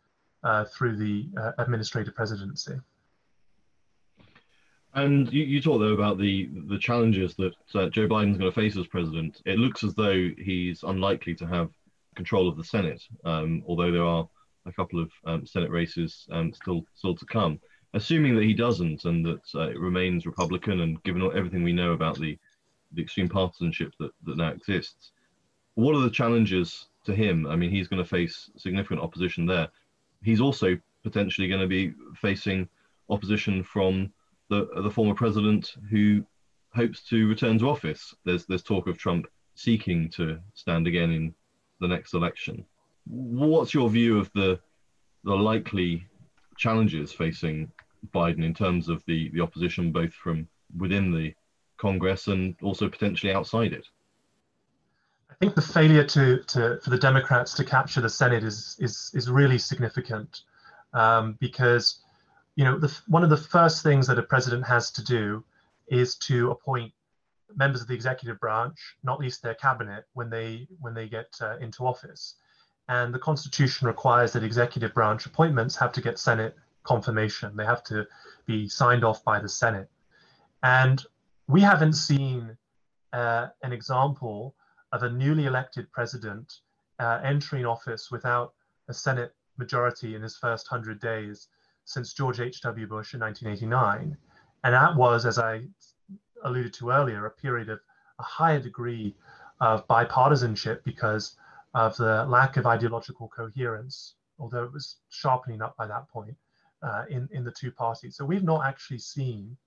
[0.43, 2.79] uh, through the uh, administrative presidency.
[4.95, 8.55] And you, you talked though about the the challenges that uh, Joe Biden's going to
[8.55, 9.41] face as president.
[9.45, 11.71] It looks as though he's unlikely to have
[12.15, 14.27] control of the Senate, um, although there are
[14.65, 17.59] a couple of um, Senate races um, still still to come
[17.93, 21.93] assuming that he doesn't and that uh, it remains Republican, and given everything we know
[21.93, 22.37] about the,
[22.93, 25.11] the extreme partisanship that, that now exists,
[25.75, 27.45] what are the challenges to him?
[27.47, 29.67] I mean, he's going to face significant opposition there.
[30.23, 32.67] He's also potentially going to be facing
[33.09, 34.11] opposition from
[34.49, 36.25] the the former president who
[36.75, 38.13] hopes to return to office.
[38.25, 41.33] There's there's talk of Trump seeking to stand again in
[41.79, 42.65] the next election.
[43.05, 44.59] What's your view of the
[45.23, 46.05] the likely
[46.57, 47.71] challenges facing
[48.13, 51.33] Biden in terms of the, the opposition, both from within the
[51.77, 53.87] Congress and also potentially outside it?
[55.29, 59.11] I think the failure to, to for the Democrats to capture the Senate is is
[59.13, 60.41] is really significant
[60.93, 62.02] um, because
[62.55, 65.43] you know, the, one of the first things that a president has to do
[65.87, 66.91] is to appoint
[67.55, 71.57] members of the executive branch, not least their cabinet, when they when they get uh,
[71.57, 72.35] into office.
[72.89, 77.55] And the Constitution requires that executive branch appointments have to get Senate confirmation.
[77.55, 78.05] They have to
[78.45, 79.89] be signed off by the Senate.
[80.63, 81.03] And
[81.47, 82.57] we haven't seen
[83.13, 84.55] uh, an example
[84.91, 86.59] of a newly elected president
[86.99, 88.53] uh, entering office without
[88.89, 91.47] a Senate majority in his first 100 days
[91.85, 92.87] since George H.W.
[92.87, 94.17] Bush in 1989.
[94.63, 95.63] And that was, as I
[96.43, 97.79] alluded to earlier, a period of
[98.19, 99.15] a higher degree
[99.59, 101.35] of bipartisanship because
[101.73, 106.35] of the lack of ideological coherence, although it was sharpening up by that point
[106.83, 108.15] uh, in, in the two parties.
[108.15, 109.57] So we've not actually seen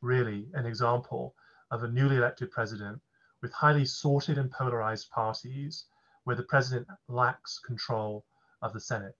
[0.00, 1.34] really an example
[1.70, 3.00] of a newly elected president
[3.42, 5.86] with highly sorted and polarized parties
[6.24, 8.24] where the president lacks control
[8.62, 9.14] of the Senate.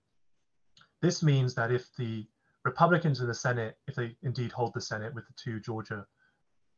[1.05, 2.27] This means that if the
[2.65, 6.07] Republicans in the Senate, if they indeed hold the Senate with the two Georgia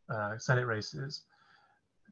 [0.09, 1.23] uh, Senate races,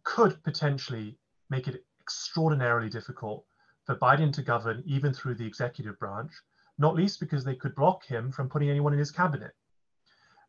[0.04, 1.18] could potentially
[1.50, 3.44] make it extraordinarily difficult
[3.84, 6.30] for Biden to govern even through the executive branch,
[6.78, 9.50] not least because they could block him from putting anyone in his cabinet.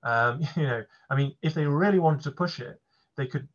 [0.03, 2.79] Um, you know, I mean, if they really wanted to push it,
[3.17, 3.47] they could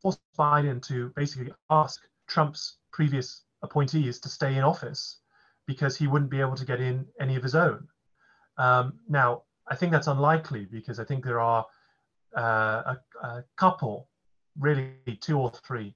[0.00, 5.18] force Biden to basically ask Trump's previous appointees to stay in office
[5.66, 7.88] because he wouldn't be able to get in any of his own.
[8.58, 11.66] Um, now, I think that's unlikely because I think there are
[12.36, 14.08] uh, a, a, couple,
[14.58, 15.94] really two or three,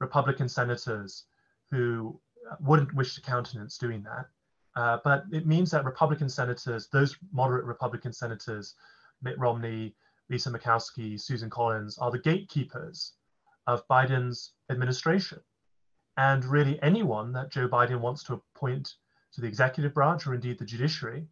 [0.00, 1.24] Republican senators
[1.70, 2.18] who
[2.60, 4.26] wouldn't wish to countenance doing that.
[4.76, 8.74] Uh, but it means that Republican senators, those moderate Republican senators,
[9.22, 9.94] Mitt Romney,
[10.30, 13.14] Lisa Murkowski, Susan Collins, are the gatekeepers
[13.66, 15.40] of Biden's administration.
[16.16, 18.94] And really, anyone that Joe Biden wants to appoint
[19.34, 21.26] to the executive branch or indeed the judiciary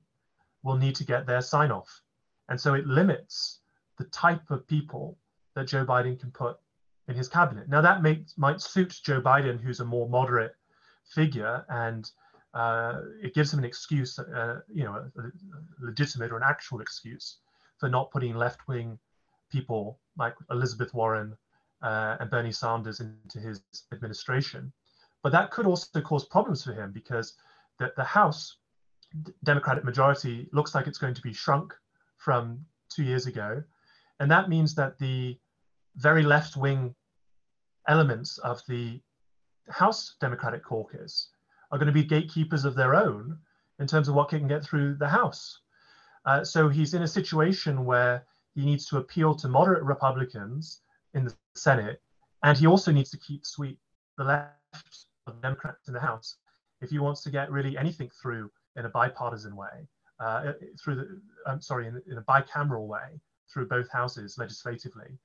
[0.63, 2.01] will need to get their sign off.
[2.49, 3.61] And so it limits
[3.99, 5.19] the type of people
[5.55, 6.59] that Joe Biden can put
[7.09, 7.69] in his cabinet.
[7.69, 10.55] Now, that may, might suit Joe Biden, who's a more moderate
[11.05, 12.11] figure, and
[12.55, 15.31] uh, it gives him an excuse, uh, you know, a, a
[15.81, 17.39] legitimate or an actual excuse
[17.79, 18.99] for not putting left wing
[19.51, 21.37] people like Elizabeth Warren
[21.83, 24.73] uh, and Bernie Sanders into his administration.
[25.23, 27.35] But that could also cause problems for him because
[27.79, 28.57] the, the House
[29.45, 31.75] Democratic majority looks like it's going to be shrunk
[32.17, 33.63] from two years ago.
[34.21, 35.39] And that means that the
[35.97, 36.95] very left wing
[37.89, 39.01] elements of the
[39.71, 41.31] House Democratic caucus
[41.71, 43.39] are going to be gatekeepers of their own
[43.79, 45.61] in terms of what can get through the House.
[46.25, 48.25] Uh, so he's in a situation where
[48.55, 50.81] he needs to appeal to moderate Republicans
[51.15, 52.03] in the Senate,
[52.43, 53.79] and he also needs to keep sweet
[54.17, 56.37] the left of Democrats in the House
[56.81, 59.89] if he wants to get really anything through in a bipartisan way,
[60.21, 60.53] uh,
[60.83, 63.21] through the, I'm sorry, in, in a bicameral way
[63.53, 65.19] through both houses legislatively.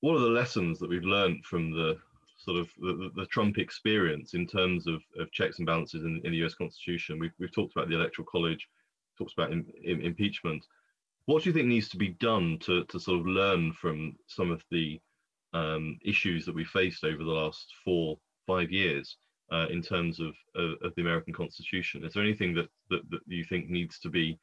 [0.00, 1.98] What are the lessons that we've learned from the
[2.36, 6.32] sort of the, the Trump experience in terms of, of checks and balances in, in
[6.32, 7.18] the US Constitution?
[7.18, 8.68] We've, we've talked about the Electoral College,
[9.16, 10.64] talked about in, in, impeachment.
[11.26, 14.50] What do you think needs to be done to, to sort of learn from some
[14.50, 15.00] of the
[15.54, 19.16] um, issues that we faced over the last four, five years
[19.52, 22.04] uh, in terms of, of, of, the American Constitution?
[22.04, 24.38] Is there anything that, that, that you think needs to be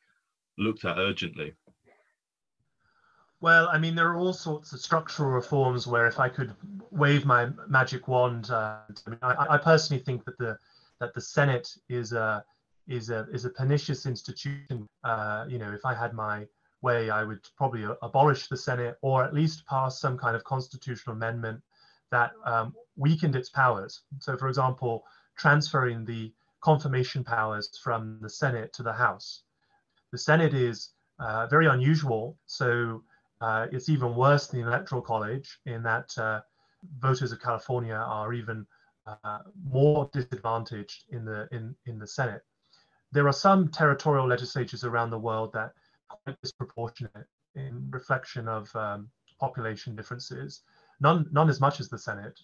[0.57, 1.53] looked at urgently?
[3.41, 6.53] Well, I mean, there are all sorts of structural reforms where if I could
[6.91, 10.57] wave my magic wand, uh, I, mean, I, I, personally think that the
[10.99, 12.43] that the Senate is a
[12.87, 14.87] is a is a pernicious institution.
[15.05, 16.45] Uh, you know, if I had my
[16.81, 21.15] way, I would probably abolish the Senate or at least pass some kind of constitutional
[21.15, 21.61] amendment
[22.11, 24.01] that um, weakened its powers.
[24.19, 25.03] So, for example,
[25.37, 29.43] transferring the confirmation powers from the Senate to the House.
[30.11, 33.03] The Senate is uh, very unusual, so
[33.41, 36.41] uh, it's even worse than the Electoral College in that uh,
[36.99, 38.65] voters of California are even
[39.05, 42.41] uh, more disadvantaged in the in, in the Senate.
[43.11, 45.71] There are some territorial legislatures around the world that
[46.09, 50.61] are quite disproportionate in reflection of um, population differences.
[51.01, 52.39] None none as much as the Senate,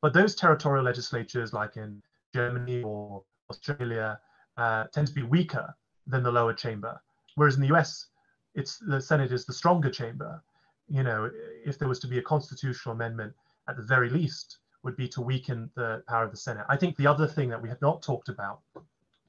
[0.00, 2.02] but those territorial legislatures, like in
[2.34, 4.18] Germany or Australia,
[4.56, 5.74] uh, tend to be weaker
[6.06, 7.00] than the lower chamber.
[7.34, 8.06] Whereas in the US,
[8.54, 10.42] it's the Senate is the stronger chamber.
[10.88, 11.30] You know,
[11.64, 13.34] if there was to be a constitutional amendment,
[13.68, 16.64] at the very least, would be to weaken the power of the Senate.
[16.68, 18.60] I think the other thing that we have not talked about,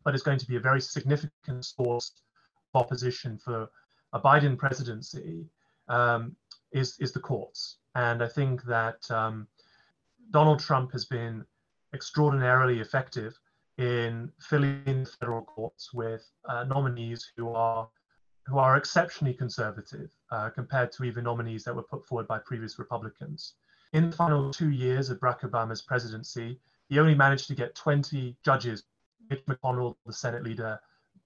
[0.04, 2.12] but is going to be a very significant source
[2.74, 3.70] of opposition for
[4.14, 5.46] a Biden presidency,
[5.88, 6.36] um,
[6.72, 7.78] is is the courts.
[7.96, 9.48] And I think that um,
[10.32, 11.46] Donald Trump has been
[11.94, 13.38] extraordinarily effective
[13.78, 17.90] in filling federal courts with uh, nominees who are
[18.46, 22.80] who are exceptionally conservative uh, compared to even nominees that were put forward by previous
[22.80, 23.54] Republicans.
[23.94, 26.60] In the final two years of Barack Obama's presidency,
[26.90, 28.84] he only managed to get 20 judges.
[29.30, 30.80] Mitch McConnell, the Senate leader,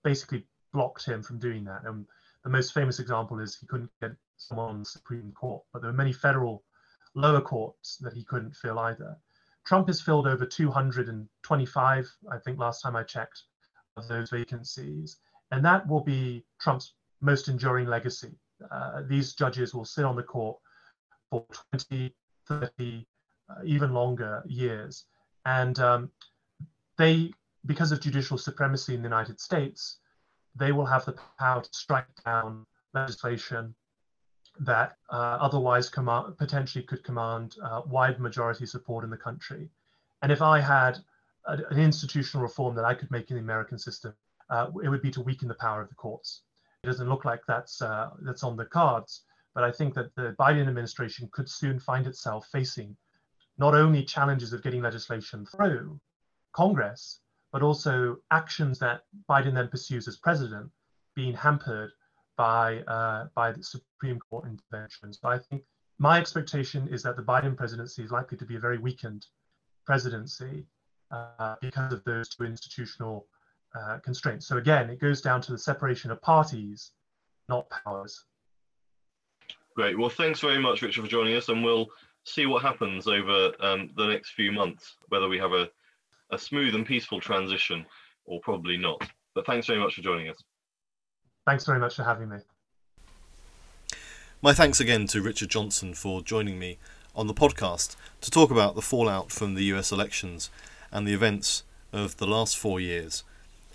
[0.04, 1.86] basically blocked him from doing that.
[1.86, 2.06] And
[2.44, 5.92] the most famous example is he couldn't get someone on the Supreme Court, but there
[5.92, 6.64] were many federal
[7.16, 9.18] lower courts that he couldn't fill either.
[9.66, 13.44] Trump has filled over 225, I think last time I checked,
[13.98, 15.18] of those vacancies.
[15.52, 18.32] And that will be Trump's most enduring legacy.
[18.72, 20.58] Uh, these judges will sit on the court
[21.30, 21.46] for
[21.90, 22.14] 20,
[22.48, 23.08] 30,
[23.50, 25.06] uh, even longer years.
[25.46, 26.12] And um,
[26.98, 27.32] they,
[27.66, 30.00] because of judicial supremacy in the United States,
[30.56, 33.74] they will have the power to strike down legislation
[34.60, 39.70] that uh, otherwise command, potentially could command uh, wide majority support in the country.
[40.22, 41.00] And if I had
[41.46, 44.14] a, an institutional reform that I could make in the American system,
[44.50, 46.42] uh, it would be to weaken the power of the courts.
[46.84, 49.24] It doesn't look like that's uh, that's on the cards,
[49.56, 52.96] but I think that the Biden administration could soon find itself facing
[53.58, 56.00] not only challenges of getting legislation through
[56.52, 57.20] Congress,
[57.52, 60.70] but also actions that Biden then pursues as president
[61.16, 61.92] being hampered
[62.38, 65.14] by uh, by the Supreme Court intervention.
[65.14, 65.64] So I think
[66.00, 69.26] my expectation is that the Biden presidency is likely to be a very weakened
[69.86, 70.66] presidency
[71.12, 73.28] uh, because of those two institutional
[73.76, 74.48] uh, constraints.
[74.48, 76.92] So again, it goes down to the separation of parties,
[77.50, 78.26] not powers.
[79.76, 79.98] Great.
[79.98, 81.88] Well, thanks very much, Richard, for joining us, and we'll
[82.26, 85.70] see what happens over um, the next few months, whether we have a,
[86.32, 87.86] a smooth and peaceful transition
[88.26, 89.02] or probably not.
[89.36, 90.44] But thanks very much for joining us.
[91.46, 92.38] Thanks very much for having me.
[94.42, 96.78] My thanks again to Richard Johnson for joining me
[97.16, 100.50] on the podcast to talk about the fallout from the US elections
[100.92, 103.24] and the events of the last four years.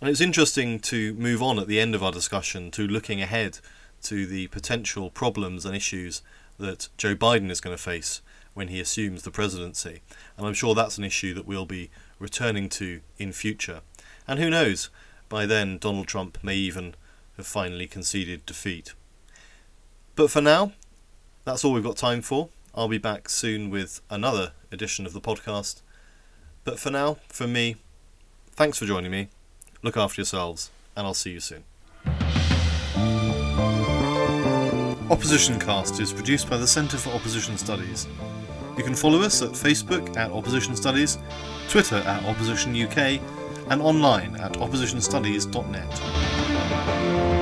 [0.00, 3.58] And it's interesting to move on at the end of our discussion to looking ahead
[4.04, 6.22] to the potential problems and issues
[6.58, 8.22] that Joe Biden is going to face
[8.54, 10.00] when he assumes the presidency.
[10.36, 13.82] And I'm sure that's an issue that we'll be returning to in future.
[14.26, 14.88] And who knows,
[15.28, 16.94] by then Donald Trump may even
[17.38, 18.92] have finally conceded defeat.
[20.14, 20.72] But for now,
[21.44, 22.50] that's all we've got time for.
[22.74, 25.80] I'll be back soon with another edition of the podcast.
[26.64, 27.76] But for now, for me,
[28.50, 29.28] thanks for joining me.
[29.82, 31.64] Look after yourselves, and I'll see you soon.
[35.10, 38.06] Opposition Cast is produced by the Centre for Opposition Studies.
[38.76, 41.18] You can follow us at Facebook at Opposition Studies,
[41.68, 43.20] Twitter at Opposition UK,
[43.70, 46.47] and online at oppositionstudies.net.
[46.70, 47.37] Thank you.